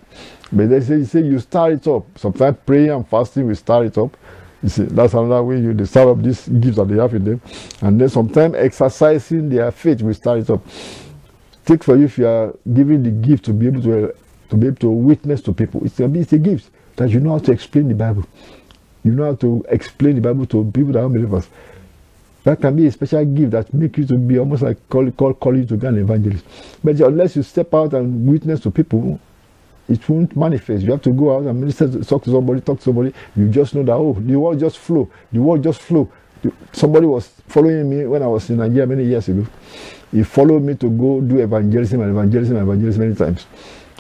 But 0.52 0.70
they 0.70 0.82
say, 0.82 0.98
you 0.98 1.06
say 1.06 1.22
you 1.22 1.40
start 1.40 1.74
it 1.74 1.88
up. 1.88 2.06
Sometimes 2.18 2.58
prayer 2.66 2.94
and 2.94 3.08
fasting 3.08 3.48
will 3.48 3.56
start 3.56 3.86
it 3.86 3.98
up. 3.98 4.16
You 4.62 4.70
see, 4.70 4.84
that's 4.84 5.14
another 5.14 5.44
way 5.44 5.60
you 5.60 5.86
start 5.86 6.10
up 6.10 6.22
these 6.22 6.48
gifts 6.48 6.78
that 6.78 6.88
they 6.88 6.98
have 6.98 7.14
in 7.14 7.24
them. 7.24 7.42
And 7.82 8.00
then 8.00 8.10
sometimes 8.10 8.56
exercising 8.56 9.50
their 9.50 9.72
faith 9.72 10.02
will 10.02 10.14
start 10.14 10.40
it 10.40 10.50
up. 10.50 10.62
Take 11.66 11.84
for 11.84 11.96
you 11.96 12.06
if 12.06 12.18
you 12.18 12.28
are 12.28 12.54
giving 12.74 13.04
the 13.04 13.12
gift 13.12 13.46
to 13.46 13.54
be 13.54 13.68
able 13.68 13.82
to 13.84 14.14
to 14.50 14.58
be 14.58 14.68
able 14.68 14.78
to 14.78 14.90
witness 14.90 15.42
to 15.42 15.54
people. 15.54 15.82
It's 15.86 16.00
a, 16.00 16.14
it's 16.14 16.34
a 16.34 16.38
gift 16.38 16.70
that 16.98 17.10
you 17.10 17.22
know 17.22 17.32
how 17.32 17.40
to 17.40 17.52
explain 17.54 17.88
the 17.88 17.96
Bible. 17.96 18.26
You 19.04 19.14
know 19.14 19.26
how 19.26 19.36
to 19.36 19.66
explain 19.70 20.16
the 20.16 20.22
Bible 20.22 20.46
to 20.48 20.70
people 20.72 20.92
that 20.92 21.04
are 21.04 21.10
believers. 21.10 21.48
That 22.44 22.60
can 22.60 22.76
be 22.76 22.88
a 22.88 22.92
special 22.92 23.24
gift 23.26 23.52
that 23.52 23.74
make 23.74 23.98
you 23.98 24.06
to 24.08 24.18
be 24.18 24.40
almost 24.40 24.64
like 24.64 24.78
call, 24.90 25.10
call, 25.12 25.34
call 25.36 25.56
you 25.56 25.66
to 25.66 25.78
be 25.78 25.88
an 25.88 26.00
evangelist. 26.00 26.44
But 26.84 27.00
unless 27.00 27.36
you 27.36 27.44
step 27.44 27.74
out 27.74 27.94
and 27.94 28.28
witness 28.28 28.62
to 28.62 28.72
people, 28.72 29.20
it 29.88 30.08
won't 30.10 30.36
manifest. 30.36 30.84
You 30.84 30.92
have 30.92 31.02
to 31.04 31.12
go 31.12 31.36
out 31.36 31.44
and 31.44 31.60
minister, 31.60 31.88
talk 32.04 32.24
to 32.24 32.32
somebody, 32.32 32.62
talk 32.62 32.78
to 32.80 32.84
somebody. 32.86 33.14
You 33.36 33.50
just 33.50 33.76
know 33.76 33.84
that, 33.84 33.94
oh, 33.94 34.14
the 34.20 34.36
word 34.38 34.60
just 34.60 34.78
flow. 34.78 35.10
The 35.32 35.40
word 35.40 35.64
just 35.64 35.82
flow. 35.82 36.12
Somebody 36.72 37.06
was 37.06 37.28
following 37.48 37.88
me 37.90 38.06
when 38.06 38.24
I 38.24 38.28
was 38.28 38.50
in 38.50 38.58
Nigeria 38.58 38.88
many 38.88 39.04
years 39.06 39.28
ago. 39.30 39.46
He 40.12 40.24
followed 40.24 40.64
me 40.64 40.76
to 40.76 40.90
go 40.90 41.22
do 41.22 41.38
evangelism 41.40 42.02
and 42.02 42.12
evangelism 42.12 42.58
and 42.58 42.68
evangelism 42.68 43.02
many 43.04 43.16
times. 43.16 43.46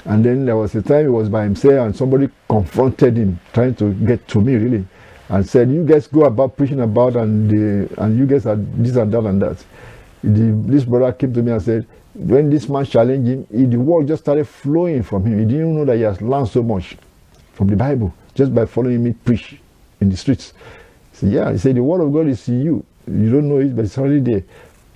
And 0.05 0.25
then 0.25 0.45
there 0.45 0.55
was 0.55 0.73
a 0.73 0.81
time 0.81 1.03
he 1.03 1.09
was 1.09 1.29
by 1.29 1.43
himself 1.43 1.85
and 1.85 1.95
somebody 1.95 2.29
confronted 2.49 3.17
him, 3.17 3.39
trying 3.53 3.75
to 3.75 3.93
get 3.93 4.27
to 4.29 4.41
me 4.41 4.55
really 4.55 4.85
and 5.31 5.47
said, 5.47 5.71
"You 5.71 5.83
guys 5.83 6.07
go 6.07 6.25
about 6.25 6.55
preaching 6.57 6.81
about 6.81 7.15
and 7.15 7.49
the, 7.49 8.01
and 8.03 8.17
you 8.19 8.25
guys 8.27 8.45
are 8.45 8.57
this 8.57 8.95
and 8.95 9.11
that 9.11 9.23
and 9.25 9.41
that." 9.41 9.57
The, 10.23 10.51
this 10.71 10.83
brother 10.83 11.11
came 11.13 11.33
to 11.33 11.41
me 11.41 11.51
and 11.51 11.61
said, 11.61 11.87
when 12.13 12.49
this 12.49 12.67
man 12.67 12.85
challenged 12.85 13.27
him, 13.27 13.47
he, 13.51 13.65
the 13.65 13.79
word 13.79 14.07
just 14.07 14.23
started 14.23 14.47
flowing 14.47 15.01
from 15.01 15.25
him. 15.25 15.39
He 15.39 15.45
didn't 15.45 15.75
know 15.75 15.85
that 15.85 15.95
he 15.95 16.03
has 16.03 16.21
learned 16.21 16.49
so 16.49 16.61
much 16.61 16.97
from 17.53 17.67
the 17.67 17.75
Bible 17.75 18.13
just 18.35 18.53
by 18.53 18.65
following 18.65 19.03
me 19.03 19.13
preach 19.13 19.57
in 19.99 20.09
the 20.09 20.17
streets. 20.17 20.53
He 21.11 21.17
said, 21.17 21.31
"Yeah," 21.31 21.51
he 21.51 21.57
said, 21.57 21.75
"The 21.75 21.83
word 21.83 22.01
of 22.01 22.11
God 22.13 22.27
is 22.27 22.47
in 22.49 22.61
you. 22.61 22.85
You 23.07 23.31
don't 23.31 23.49
know 23.49 23.59
it, 23.59 23.75
but 23.75 23.85
it's 23.85 23.97
already 23.97 24.19
there." 24.19 24.43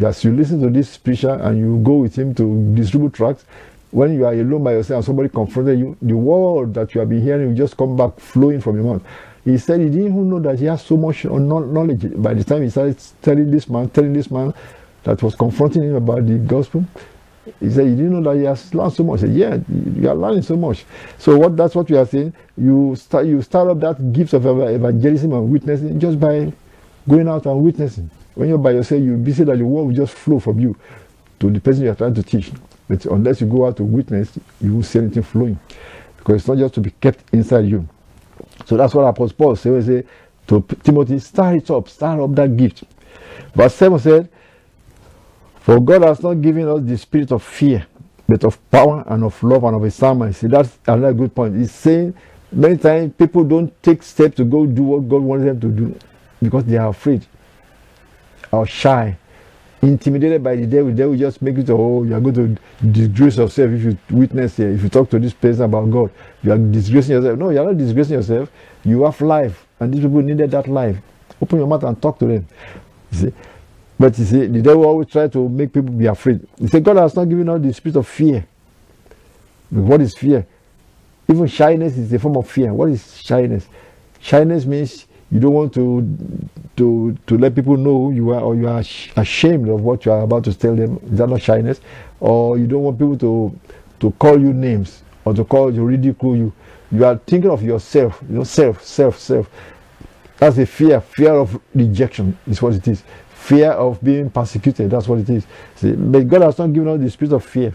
As 0.08 0.24
you 0.26 0.34
listen 0.34 0.62
to 0.62 0.69
this 0.69 0.98
preacher 0.98 1.32
and 1.32 1.58
you 1.58 1.78
go 1.82 1.95
with 1.95 2.17
him 2.17 2.36
to 2.36 2.76
distribute 2.76 3.13
tracts, 3.13 3.45
when 3.91 4.13
you 4.13 4.26
are 4.26 4.34
alone 4.34 4.63
by 4.63 4.74
yourself 4.74 4.98
and 4.98 5.06
somebody 5.06 5.30
confronted 5.30 5.80
you, 5.80 5.95
the 6.02 6.15
word 6.15 6.74
that 6.74 6.93
you 6.93 7.00
have 7.00 7.10
been 7.10 7.21
hearing 7.21 7.48
will 7.48 7.56
just 7.56 7.78
come 7.78 7.95
back 7.95 8.19
flowing 8.19 8.60
from 8.60 8.76
your 8.76 8.84
mouth. 8.93 9.04
He 9.45 9.60
said 9.60 9.79
he 9.79 9.86
didn't 9.86 10.08
even 10.08 10.29
know 10.29 10.39
that 10.39 10.58
he 10.60 10.65
has 10.65 10.84
so 10.84 10.97
much 10.97 11.23
knowledge. 11.25 12.21
By 12.21 12.34
the 12.34 12.43
time 12.43 12.63
he 12.63 12.69
started 12.71 12.97
telling 13.21 13.51
this 13.51 13.69
man, 13.69 13.89
telling 13.89 14.12
this 14.13 14.31
man 14.31 14.53
that 15.03 15.21
was 15.21 15.36
confronting 15.36 15.84
him 15.84 15.95
about 15.95 16.25
the 16.25 16.39
gospel, 16.39 16.84
he 17.60 17.69
said 17.69 17.86
he 17.86 17.95
didn't 17.95 18.23
know 18.23 18.31
that 18.34 18.39
he 18.39 18.45
has 18.45 18.73
learned 18.73 18.93
so 18.93 19.03
much. 19.03 19.21
He 19.21 19.27
said, 19.27 19.36
Yeah, 19.36 19.60
you 20.01 20.10
are 20.10 20.15
learning 20.15 20.41
so 20.41 20.58
much. 20.58 20.84
So 21.19 21.38
what 21.38 21.55
that's 21.55 21.75
what 21.75 21.88
we 21.89 21.95
are 21.95 22.08
saying. 22.08 22.34
You 22.58 22.95
start 22.95 23.27
you 23.27 23.39
start 23.43 23.67
up 23.69 23.79
that 23.81 24.13
gift 24.13 24.34
of 24.34 24.47
evangelism 24.47 25.31
and 25.31 25.51
witnessing 25.51 25.99
just 25.99 26.19
by 26.19 26.51
going 27.08 27.27
out 27.27 27.45
and 27.45 27.63
witnessing. 27.63 28.10
When 28.34 28.49
you're 28.49 28.58
by 28.58 28.71
yourself, 28.71 29.01
you'll 29.01 29.17
be 29.19 29.31
that 29.31 29.58
the 29.58 29.65
word 29.65 29.84
will 29.84 29.93
just 29.95 30.13
flow 30.15 30.39
from 30.39 30.60
you 30.60 30.75
to 31.39 31.51
the 31.51 31.60
person 31.62 31.84
you 31.84 31.91
are 31.91 31.95
trying 31.95 32.15
to 32.15 32.23
teach. 32.23 32.51
But 32.88 33.05
unless 33.05 33.41
you 33.41 33.47
go 33.47 33.67
out 33.67 33.77
to 33.77 33.84
witness, 33.84 34.31
you 34.60 34.73
won't 34.73 34.86
see 34.86 34.99
anything 34.99 35.23
flowing. 35.23 35.60
Because 36.17 36.41
it's 36.41 36.47
not 36.47 36.58
just 36.58 36.73
to 36.75 36.81
be 36.81 36.91
kept 36.91 37.31
inside 37.31 37.65
you. 37.65 37.88
So 38.65 38.78
that's 38.78 38.93
what 38.93 39.04
Apostle 39.04 39.36
Paul 39.38 39.56
says 39.56 39.86
say, 39.86 40.04
to 40.48 40.62
Timothy, 40.84 41.19
start 41.19 41.58
it 41.58 41.71
up, 41.71 41.89
start 41.89 42.19
up 42.19 42.34
that 42.36 42.56
gift. 42.56 42.84
Verse 43.54 43.74
7 43.76 44.00
said, 44.00 44.30
For 45.62 45.80
God 45.80 46.04
has 46.04 46.21
not 46.21 46.36
given 46.36 46.67
us 46.67 46.82
the 46.84 46.98
spirit 46.98 47.32
of 47.32 47.43
fear, 47.43 47.86
but 48.28 48.43
of 48.43 48.60
power 48.71 49.04
and 49.08 49.24
of 49.24 49.41
love 49.43 49.63
and 49.63 49.76
of 49.76 49.84
a 49.84 49.91
sound 49.91 50.19
mind. 50.19 50.36
See, 50.36 50.48
that's 50.48 50.78
another 50.88 51.13
good 51.13 51.34
point. 51.34 51.56
He's 51.56 51.74
saying 51.74 52.13
many 52.52 52.78
times 52.78 53.13
people 53.17 53.43
don't 53.43 53.71
take 53.82 54.04
steps 54.04 54.38
to 54.38 54.45
go 54.45 54.65
do 54.65 54.84
what 54.84 55.10
God 55.10 55.21
wants 55.21 55.45
them 55.45 55.60
to 55.62 55.67
do 55.69 56.00
because 56.41 56.65
they 56.65 56.78
are 56.78 56.89
afraid 56.89 57.26
or 58.52 58.65
shy 58.67 59.17
intimidated 59.88 60.43
by 60.43 60.56
the 60.56 60.65
devil, 60.65 60.91
the 60.91 60.98
devil 60.98 61.15
just 61.15 61.41
make 61.41 61.58
it 61.58 61.69
oh, 61.69 62.04
you 62.04 62.15
are 62.15 62.21
going 62.21 62.36
to 62.36 62.86
disgrace 62.86 63.38
yourself 63.38 63.71
if 63.71 63.84
you 63.84 63.98
witness 64.10 64.58
here, 64.58 64.69
if 64.69 64.84
you 64.84 64.89
talk 64.89 65.10
to 65.10 65.19
this 65.19 65.34
person 65.34 65.63
about 65.63 65.89
God. 65.91 66.12
You 66.43 66.52
are 66.52 66.58
disgracing 66.58 67.15
yourself. 67.15 67.38
No, 67.39 67.50
you 67.50 67.60
are 67.62 67.65
not 67.65 67.78
disgracing 67.78 68.15
yourself. 68.15 68.52
You 68.84 69.04
have 69.04 69.19
life, 69.21 69.65
and 69.80 69.93
these 69.93 70.02
people 70.02 70.21
needed 70.21 70.52
that 70.52 70.67
life. 70.67 70.98
Open 71.41 71.60
your 71.60 71.67
mouth 71.67 71.84
and 71.84 72.02
talk 72.02 72.19
to 72.19 72.26
them. 72.26 72.48
You 73.12 73.17
see? 73.17 73.34
But 73.98 74.17
you 74.19 74.26
see, 74.26 74.48
the 74.48 74.62
devil 74.62 74.86
always 74.86 75.08
try 75.08 75.28
to 75.28 75.50
make 75.50 75.71
people 75.71 75.93
be 75.93 76.06
afraid. 76.06 76.45
He 76.60 76.67
said, 76.67 76.84
God 76.84 76.98
has 76.98 77.15
not 77.15 77.26
given 77.26 77.48
us 77.48 77.62
the 77.62 77.74
spirit 77.74 77.95
of 77.95 78.08
fear. 78.08 78.45
What 79.69 80.02
is 80.02 80.13
fear? 80.15 80.45
Even 81.30 81.48
shyness 81.48 81.98
is 81.98 82.12
a 82.13 82.19
form 82.19 82.38
of 82.38 82.50
fear. 82.50 82.74
What 82.74 82.89
is 82.89 83.21
shyness? 83.21 83.67
Shyness 84.19 84.65
means 84.65 85.08
you 85.32 85.40
don't 85.40 85.54
want 85.54 85.74
to 85.74 86.08
to 86.78 87.18
to 87.28 87.38
let 87.38 87.56
people 87.56 87.78
know 87.78 88.06
who 88.06 88.12
you 88.14 88.30
are 88.32 88.42
or 88.42 88.56
you 88.56 88.68
are 88.68 88.80
ashamed 89.18 89.70
of 89.70 89.82
what 89.82 90.06
you 90.06 90.12
are 90.12 90.22
about 90.22 90.44
to 90.46 90.54
tell 90.54 90.76
them. 90.76 91.00
Is 91.12 91.18
that 91.18 91.28
not 91.28 91.42
shyness? 91.42 91.82
Or 92.20 92.58
you 92.58 92.68
don't 92.68 92.84
want 92.84 93.00
people 93.00 93.18
to 93.18 93.60
to 94.00 94.12
call 94.12 94.40
you 94.40 94.54
names 94.54 95.02
or 95.24 95.34
to 95.34 95.44
call 95.44 95.74
you 95.74 95.84
ridicule 95.84 96.36
you. 96.36 96.54
You 96.92 97.06
are 97.06 97.18
thinking 97.18 97.50
of 97.50 97.64
yourself 97.64 98.22
you 98.30 98.36
know 98.38 98.44
self 98.44 98.84
self 98.84 99.18
self. 99.18 99.50
That's 100.38 100.58
a 100.58 100.66
fear. 100.66 101.02
Fear 101.02 101.34
of 101.34 101.60
rejection 101.74 102.38
is 102.46 102.62
what 102.62 102.74
it 102.74 102.88
is. 102.88 103.04
Fear 103.34 103.72
of 103.72 104.04
being 104.04 104.30
persecuted. 104.30 104.92
That's 104.92 105.08
what 105.08 105.20
it 105.20 105.30
is. 105.30 105.46
See, 105.76 105.94
but 105.94 106.28
god 106.28 106.42
has 106.44 106.58
not 106.58 106.72
given 106.72 106.90
us 106.90 107.00
the 107.00 107.10
spirit 107.10 107.34
of 107.34 107.44
fear. 107.44 107.74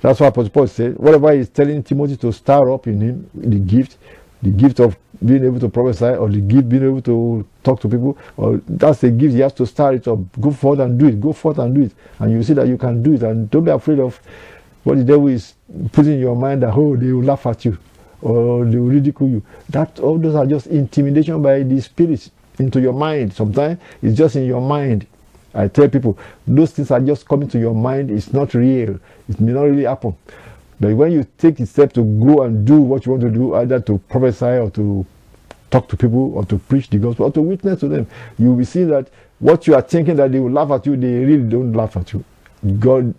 That's 0.00 0.20
why 0.20 0.28
apostle 0.28 0.50
paul 0.50 0.66
said 0.66 0.96
whatever 0.96 1.32
he's 1.32 1.48
telling 1.48 1.82
timothy 1.82 2.16
to 2.18 2.32
stir 2.32 2.72
up 2.72 2.86
in 2.88 3.00
him 3.00 3.30
the 3.34 3.58
gift 3.58 3.98
the 4.42 4.50
gift 4.50 4.80
of 4.80 4.96
being 5.24 5.44
able 5.44 5.60
to 5.60 5.68
prophesy 5.68 6.06
or 6.06 6.28
the 6.28 6.40
gift 6.40 6.68
being 6.68 6.82
able 6.82 7.02
to 7.02 7.46
talk 7.62 7.80
to 7.80 7.88
people 7.88 8.16
or 8.36 8.60
that's 8.68 9.02
a 9.04 9.10
gift 9.10 9.34
you 9.34 9.42
have 9.42 9.54
to 9.54 9.66
start 9.66 9.94
it 9.94 10.08
up. 10.08 10.18
Go 10.40 10.50
forth 10.50 10.80
and 10.80 10.98
do 10.98 11.06
it. 11.06 11.20
Go 11.20 11.32
forth 11.32 11.58
and 11.58 11.74
do 11.74 11.82
it. 11.82 11.92
And 12.18 12.32
you 12.32 12.42
see 12.42 12.54
that 12.54 12.66
you 12.66 12.76
can 12.78 13.02
do 13.02 13.14
it. 13.14 13.22
And 13.22 13.50
don't 13.50 13.64
be 13.64 13.70
afraid 13.70 14.00
of 14.00 14.20
what 14.84 14.98
the 14.98 15.04
devil 15.04 15.28
is 15.28 15.54
putting 15.92 16.14
in 16.14 16.20
your 16.20 16.36
mind 16.36 16.62
that 16.62 16.72
oh 16.74 16.96
they 16.96 17.12
will 17.12 17.22
laugh 17.22 17.46
at 17.46 17.64
you 17.64 17.78
or 18.20 18.64
they 18.64 18.76
will 18.76 18.88
ridicule 18.88 19.28
you. 19.28 19.42
That 19.68 20.00
all 20.00 20.18
those 20.18 20.34
are 20.34 20.46
just 20.46 20.66
intimidation 20.66 21.40
by 21.42 21.62
the 21.62 21.80
spirit 21.80 22.30
into 22.58 22.80
your 22.80 22.92
mind. 22.92 23.32
Sometimes 23.32 23.80
it's 24.02 24.16
just 24.16 24.36
in 24.36 24.44
your 24.44 24.60
mind. 24.60 25.06
I 25.54 25.68
tell 25.68 25.88
people 25.88 26.18
those 26.46 26.72
things 26.72 26.90
are 26.90 27.00
just 27.00 27.28
coming 27.28 27.48
to 27.48 27.58
your 27.58 27.74
mind. 27.74 28.10
It's 28.10 28.32
not 28.32 28.54
real. 28.54 28.98
It 29.28 29.40
may 29.40 29.52
not 29.52 29.62
really 29.62 29.84
happen 29.84 30.16
but 30.82 30.96
when 30.96 31.12
you 31.12 31.24
take 31.38 31.58
the 31.58 31.64
step 31.64 31.92
to 31.92 32.02
go 32.02 32.42
and 32.42 32.66
do 32.66 32.80
what 32.80 33.06
you 33.06 33.12
want 33.12 33.22
to 33.22 33.30
do, 33.30 33.54
either 33.54 33.78
to 33.78 33.98
prophesy 33.98 34.46
or 34.46 34.68
to 34.72 35.06
talk 35.70 35.88
to 35.90 35.96
people 35.96 36.34
or 36.34 36.44
to 36.46 36.58
preach 36.58 36.90
the 36.90 36.98
gospel 36.98 37.26
or 37.26 37.32
to 37.32 37.40
witness 37.40 37.78
to 37.78 37.88
them, 37.88 38.04
you 38.36 38.52
will 38.52 38.64
see 38.64 38.82
that 38.82 39.08
what 39.38 39.68
you 39.68 39.76
are 39.76 39.82
thinking 39.82 40.16
that 40.16 40.32
they 40.32 40.40
will 40.40 40.50
laugh 40.50 40.72
at 40.72 40.84
you, 40.86 40.96
they 40.96 41.24
really 41.24 41.48
don't 41.48 41.72
laugh 41.72 41.96
at 41.96 42.12
you. 42.12 42.24
God, 42.80 43.14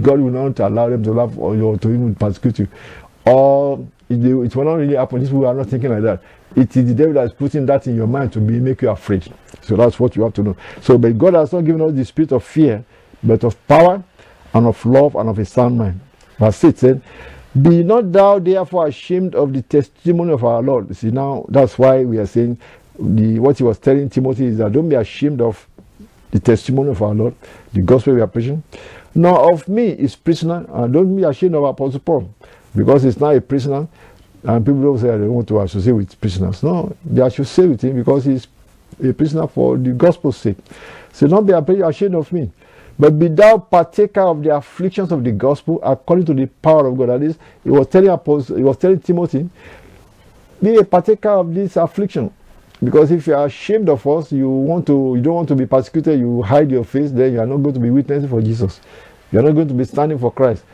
God 0.00 0.20
will 0.20 0.30
not 0.30 0.60
allow 0.60 0.90
them 0.90 1.02
to 1.02 1.10
laugh 1.10 1.36
or, 1.36 1.76
to 1.76 1.88
even 1.88 2.14
persecute 2.14 2.60
you. 2.60 2.68
Or 3.26 3.84
it, 4.08 4.24
it 4.24 4.54
will 4.54 4.64
not 4.64 4.74
really 4.74 4.94
happen. 4.94 5.18
These 5.18 5.30
people 5.30 5.46
are 5.46 5.54
not 5.54 5.66
thinking 5.66 5.90
like 5.90 6.02
that. 6.02 6.22
It 6.54 6.76
is 6.76 6.86
the 6.86 6.94
devil 6.94 7.14
that 7.14 7.24
is 7.24 7.32
putting 7.32 7.66
that 7.66 7.84
in 7.88 7.96
your 7.96 8.06
mind 8.06 8.32
to 8.34 8.38
be 8.38 8.60
make 8.60 8.82
you 8.82 8.90
afraid. 8.90 9.24
So 9.62 9.74
that's 9.74 9.98
what 9.98 10.14
you 10.14 10.22
have 10.22 10.34
to 10.34 10.44
know. 10.44 10.56
So, 10.82 10.96
but 10.96 11.18
God 11.18 11.34
has 11.34 11.52
not 11.52 11.64
given 11.64 11.82
us 11.82 11.94
the 11.94 12.04
spirit 12.04 12.30
of 12.30 12.44
fear, 12.44 12.84
but 13.24 13.42
of 13.42 13.66
power 13.66 14.04
and 14.54 14.66
of 14.68 14.86
love 14.86 15.16
and 15.16 15.28
of 15.28 15.36
a 15.40 15.44
sound 15.44 15.78
mind. 15.78 16.00
Verse 16.38 16.56
6 16.56 16.80
said, 16.80 17.02
Be 17.60 17.82
not 17.82 18.12
thou 18.12 18.38
therefore 18.38 18.86
ashamed 18.86 19.34
of 19.34 19.52
the 19.52 19.62
testimony 19.62 20.32
of 20.32 20.44
our 20.44 20.62
Lord. 20.62 20.94
See, 20.96 21.10
now 21.10 21.44
that's 21.48 21.78
why 21.78 22.04
we 22.04 22.18
are 22.18 22.26
saying 22.26 22.58
the 22.98 23.38
what 23.38 23.58
he 23.58 23.64
was 23.64 23.78
telling 23.78 24.10
Timothy 24.10 24.46
is 24.46 24.58
that 24.58 24.72
don't 24.72 24.88
be 24.88 24.96
ashamed 24.96 25.40
of 25.40 25.66
the 26.30 26.40
testimony 26.40 26.90
of 26.90 27.02
our 27.02 27.14
Lord, 27.14 27.34
the 27.72 27.82
gospel 27.82 28.14
we 28.14 28.20
are 28.20 28.26
preaching, 28.26 28.62
Now 29.14 29.50
of 29.50 29.66
me, 29.68 29.88
is 29.88 30.14
prisoner, 30.14 30.66
and 30.68 30.92
don't 30.92 31.16
be 31.16 31.24
ashamed 31.24 31.54
of 31.54 31.64
Apostle 31.64 32.00
Paul, 32.00 32.34
because 32.76 33.02
he's 33.02 33.18
now 33.18 33.30
a 33.30 33.40
prisoner, 33.40 33.88
and 34.44 34.64
people 34.64 34.82
don't 34.82 34.98
say 34.98 35.06
they 35.06 35.18
don't 35.18 35.32
want 35.32 35.48
to 35.48 35.60
associate 35.60 35.92
with 35.92 36.20
prisoners. 36.20 36.62
No, 36.62 36.94
they 37.04 37.22
associate 37.22 37.68
with 37.68 37.80
him 37.82 37.96
because 37.96 38.24
he's 38.26 38.46
a 39.02 39.12
prisoner 39.12 39.46
for 39.46 39.76
the 39.76 39.92
gospel's 39.92 40.36
sake. 40.36 40.58
So 41.12 41.26
don't 41.26 41.46
be 41.46 41.80
ashamed 41.80 42.14
of 42.14 42.30
me. 42.32 42.50
But 42.98 43.18
be 43.18 43.28
thou 43.28 43.58
partaker 43.58 44.22
of 44.22 44.42
the 44.42 44.56
afflictions 44.56 45.12
of 45.12 45.22
the 45.22 45.30
gospel 45.30 45.78
according 45.82 46.26
to 46.26 46.34
the 46.34 46.46
power 46.46 46.86
of 46.86 46.98
God. 46.98 47.10
That 47.10 47.22
is, 47.22 47.38
he 47.62 47.70
was 47.70 47.86
telling 47.86 48.08
Apostle, 48.08 48.56
he 48.56 48.62
was 48.62 48.76
telling 48.76 48.98
Timothy, 49.00 49.48
be 50.60 50.76
a 50.76 50.84
partaker 50.84 51.28
of 51.28 51.54
this 51.54 51.76
affliction. 51.76 52.32
Because 52.82 53.10
if 53.10 53.26
you 53.26 53.34
are 53.34 53.46
ashamed 53.46 53.88
of 53.88 54.06
us, 54.06 54.32
you 54.32 54.48
want 54.48 54.86
to, 54.86 55.14
you 55.16 55.22
don't 55.22 55.34
want 55.34 55.48
to 55.48 55.56
be 55.56 55.66
persecuted, 55.66 56.18
you 56.18 56.42
hide 56.42 56.70
your 56.70 56.84
face, 56.84 57.10
then 57.10 57.32
you 57.32 57.40
are 57.40 57.46
not 57.46 57.58
going 57.58 57.74
to 57.74 57.80
be 57.80 57.90
witnessing 57.90 58.28
for 58.28 58.40
Jesus. 58.40 58.80
You 59.30 59.40
are 59.40 59.42
not 59.42 59.52
going 59.52 59.68
to 59.68 59.74
be 59.74 59.84
standing 59.84 60.18
for 60.18 60.32
Christ. 60.32 60.64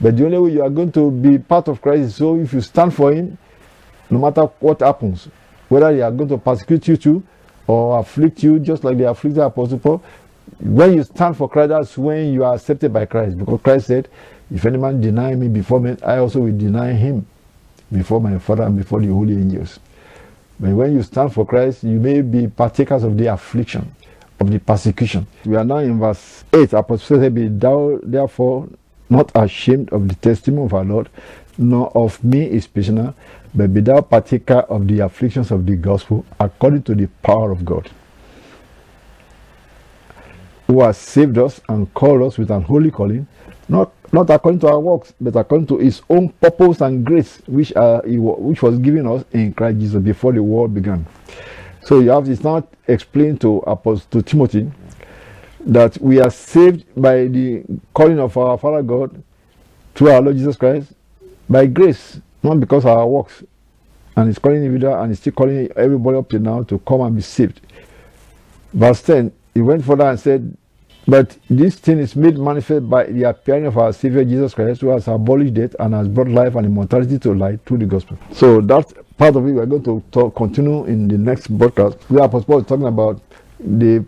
But 0.00 0.16
the 0.16 0.24
only 0.24 0.38
way 0.38 0.50
you 0.52 0.62
are 0.62 0.70
going 0.70 0.92
to 0.92 1.10
be 1.10 1.38
part 1.38 1.68
of 1.68 1.80
Christ 1.80 2.02
is 2.02 2.14
so 2.16 2.38
if 2.38 2.52
you 2.52 2.60
stand 2.60 2.94
for 2.94 3.12
Him, 3.12 3.36
no 4.10 4.18
matter 4.18 4.42
what 4.60 4.80
happens, 4.80 5.28
whether 5.68 5.92
they 5.92 6.02
are 6.02 6.10
going 6.10 6.28
to 6.28 6.38
persecute 6.38 6.86
you 6.88 6.96
too, 6.96 7.22
or 7.66 7.98
afflict 7.98 8.42
you 8.42 8.58
just 8.58 8.82
like 8.84 8.96
they 8.96 9.04
afflicted 9.04 9.42
Apostle 9.42 9.78
Paul, 9.78 10.02
when 10.60 10.94
you 10.94 11.04
stand 11.04 11.36
for 11.36 11.48
Christ, 11.48 11.68
that's 11.68 11.96
when 11.96 12.32
you 12.32 12.44
are 12.44 12.54
accepted 12.54 12.92
by 12.92 13.06
Christ. 13.06 13.38
Because 13.38 13.60
Christ 13.62 13.86
said, 13.86 14.08
If 14.52 14.64
any 14.66 14.78
man 14.78 15.00
deny 15.00 15.34
me 15.34 15.48
before 15.48 15.80
men, 15.80 15.98
I 16.04 16.18
also 16.18 16.40
will 16.40 16.56
deny 16.56 16.92
him 16.92 17.26
before 17.92 18.20
my 18.20 18.38
Father 18.38 18.64
and 18.64 18.76
before 18.76 19.00
the 19.00 19.08
holy 19.08 19.34
angels. 19.34 19.78
But 20.58 20.70
when 20.70 20.94
you 20.94 21.02
stand 21.04 21.32
for 21.32 21.46
Christ, 21.46 21.84
you 21.84 22.00
may 22.00 22.22
be 22.22 22.48
partakers 22.48 23.04
of 23.04 23.16
the 23.16 23.26
affliction, 23.26 23.94
of 24.40 24.50
the 24.50 24.58
persecution. 24.58 25.26
We 25.44 25.54
are 25.54 25.64
now 25.64 25.78
in 25.78 25.98
verse 26.00 26.42
8. 26.52 26.72
Apostle 26.72 27.20
said, 27.20 27.34
Be 27.34 27.46
thou 27.46 28.00
therefore 28.02 28.68
not 29.08 29.30
ashamed 29.36 29.90
of 29.92 30.08
the 30.08 30.16
testimony 30.16 30.66
of 30.66 30.74
our 30.74 30.84
Lord, 30.84 31.08
nor 31.56 31.96
of 31.96 32.22
me 32.24 32.48
his 32.48 32.66
prisoner, 32.66 33.14
but 33.54 33.72
be 33.72 33.80
thou 33.80 34.00
partaker 34.00 34.60
of 34.68 34.88
the 34.88 35.00
afflictions 35.00 35.52
of 35.52 35.64
the 35.66 35.76
gospel 35.76 36.26
according 36.40 36.82
to 36.82 36.94
the 36.96 37.06
power 37.22 37.52
of 37.52 37.64
God 37.64 37.88
who 40.68 40.82
has 40.82 40.98
saved 40.98 41.38
us 41.38 41.60
and 41.68 41.92
called 41.94 42.22
us 42.22 42.38
with 42.38 42.50
an 42.50 42.62
holy 42.62 42.90
calling, 42.90 43.26
not 43.68 43.92
not 44.12 44.30
according 44.30 44.60
to 44.60 44.68
our 44.68 44.80
works, 44.80 45.12
but 45.20 45.34
according 45.36 45.66
to 45.66 45.78
His 45.78 46.00
own 46.08 46.28
purpose 46.28 46.80
and 46.82 47.04
grace, 47.04 47.42
which 47.46 47.74
uh, 47.74 48.02
which 48.04 48.62
was 48.62 48.78
given 48.78 49.06
us 49.06 49.24
in 49.32 49.52
Christ 49.52 49.78
Jesus 49.80 50.02
before 50.02 50.32
the 50.32 50.42
world 50.42 50.74
began. 50.74 51.04
So 51.82 52.00
you 52.00 52.10
have 52.10 52.26
this 52.26 52.44
now 52.44 52.66
explained 52.86 53.40
to 53.40 53.58
Apostle 53.58 54.06
to 54.10 54.22
Timothy 54.22 54.70
that 55.60 55.98
we 56.00 56.20
are 56.20 56.30
saved 56.30 56.84
by 56.94 57.26
the 57.26 57.64
calling 57.94 58.20
of 58.20 58.36
our 58.36 58.58
Father 58.58 58.82
God 58.82 59.22
through 59.94 60.10
our 60.10 60.20
Lord 60.20 60.36
Jesus 60.36 60.56
Christ 60.56 60.92
by 61.48 61.66
grace, 61.66 62.20
not 62.42 62.60
because 62.60 62.84
of 62.84 62.90
our 62.96 63.06
works. 63.06 63.42
And 64.16 64.28
He's 64.28 64.38
calling 64.38 64.58
individual 64.58 65.00
and 65.00 65.10
He's 65.10 65.20
still 65.20 65.32
calling 65.32 65.70
everybody 65.76 66.18
up 66.18 66.28
to 66.30 66.38
now 66.38 66.62
to 66.64 66.78
come 66.80 67.00
and 67.00 67.16
be 67.16 67.22
saved. 67.22 67.60
Verse 68.74 69.00
10 69.00 69.32
he 69.58 69.62
went 69.62 69.84
further 69.84 70.04
and 70.04 70.20
said, 70.20 70.56
But 71.08 71.36
this 71.50 71.74
thing 71.74 71.98
is 71.98 72.14
made 72.14 72.38
manifest 72.38 72.88
by 72.88 73.06
the 73.06 73.24
appearing 73.24 73.66
of 73.66 73.76
our 73.76 73.92
Savior 73.92 74.24
Jesus 74.24 74.54
Christ, 74.54 74.82
who 74.82 74.90
has 74.90 75.08
abolished 75.08 75.54
death 75.54 75.74
and 75.80 75.94
has 75.94 76.06
brought 76.06 76.28
life 76.28 76.54
and 76.54 76.64
immortality 76.64 77.18
to 77.18 77.34
light 77.34 77.58
through 77.66 77.78
the 77.78 77.86
gospel. 77.86 78.16
So 78.30 78.60
that 78.60 78.92
part 79.16 79.34
of 79.34 79.44
it 79.48 79.50
we're 79.50 79.66
going 79.66 79.82
to 79.82 80.00
talk, 80.12 80.36
continue 80.36 80.84
in 80.84 81.08
the 81.08 81.18
next 81.18 81.48
broadcast. 81.48 81.98
We 82.08 82.20
are 82.20 82.26
Apostle 82.26 82.62
talking 82.62 82.86
about 82.86 83.20
the 83.58 84.06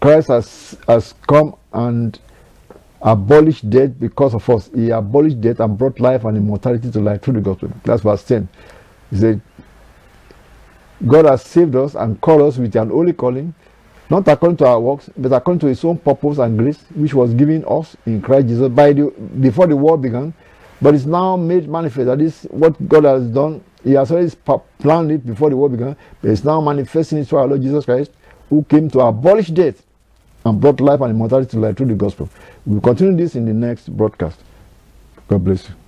Christ 0.00 0.26
has 0.26 0.76
has 0.88 1.14
come 1.28 1.54
and 1.72 2.18
abolished 3.00 3.70
death 3.70 3.92
because 3.96 4.34
of 4.34 4.50
us. 4.50 4.70
He 4.74 4.90
abolished 4.90 5.40
death 5.40 5.60
and 5.60 5.78
brought 5.78 6.00
life 6.00 6.24
and 6.24 6.36
immortality 6.36 6.90
to 6.90 7.00
life 7.00 7.22
through 7.22 7.34
the 7.34 7.42
gospel. 7.42 7.70
That's 7.84 8.02
verse 8.02 8.24
10. 8.24 8.48
He 9.12 9.18
said, 9.18 9.40
God 11.06 11.26
has 11.26 11.42
saved 11.42 11.76
us 11.76 11.94
and 11.94 12.20
called 12.20 12.42
us 12.42 12.58
with 12.58 12.74
an 12.74 12.90
holy 12.90 13.12
calling 13.12 13.54
not 14.10 14.26
according 14.28 14.56
to 14.58 14.66
our 14.66 14.80
works, 14.80 15.10
but 15.16 15.32
according 15.32 15.60
to 15.60 15.66
his 15.66 15.84
own 15.84 15.98
purpose 15.98 16.38
and 16.38 16.58
grace, 16.58 16.78
which 16.94 17.14
was 17.14 17.34
given 17.34 17.64
us 17.68 17.96
in 18.06 18.22
Christ 18.22 18.48
Jesus 18.48 18.68
by 18.68 18.92
the, 18.92 19.10
before 19.40 19.66
the 19.66 19.76
world 19.76 20.02
began, 20.02 20.32
but 20.80 20.94
it's 20.94 21.06
now 21.06 21.36
made 21.36 21.68
manifest. 21.68 22.06
That 22.06 22.20
is 22.20 22.42
what 22.50 22.88
God 22.88 23.04
has 23.04 23.26
done. 23.28 23.62
He 23.82 23.92
has 23.92 24.10
already 24.10 24.34
planned 24.78 25.12
it 25.12 25.26
before 25.26 25.50
the 25.50 25.56
world 25.56 25.72
began, 25.72 25.96
but 26.20 26.30
it's 26.30 26.44
now 26.44 26.60
manifesting 26.60 27.18
it 27.18 27.28
through 27.28 27.38
our 27.38 27.46
Lord 27.46 27.62
Jesus 27.62 27.84
Christ, 27.84 28.10
who 28.50 28.62
came 28.64 28.90
to 28.90 29.00
abolish 29.00 29.48
death 29.48 29.82
and 30.44 30.60
brought 30.60 30.80
life 30.80 31.00
and 31.00 31.10
immortality 31.10 31.50
to 31.52 31.58
life 31.58 31.76
through 31.76 31.86
the 31.86 31.94
gospel. 31.94 32.28
We'll 32.64 32.80
continue 32.80 33.16
this 33.16 33.34
in 33.34 33.44
the 33.44 33.52
next 33.52 33.88
broadcast. 33.88 34.40
God 35.28 35.44
bless 35.44 35.68
you. 35.68 35.85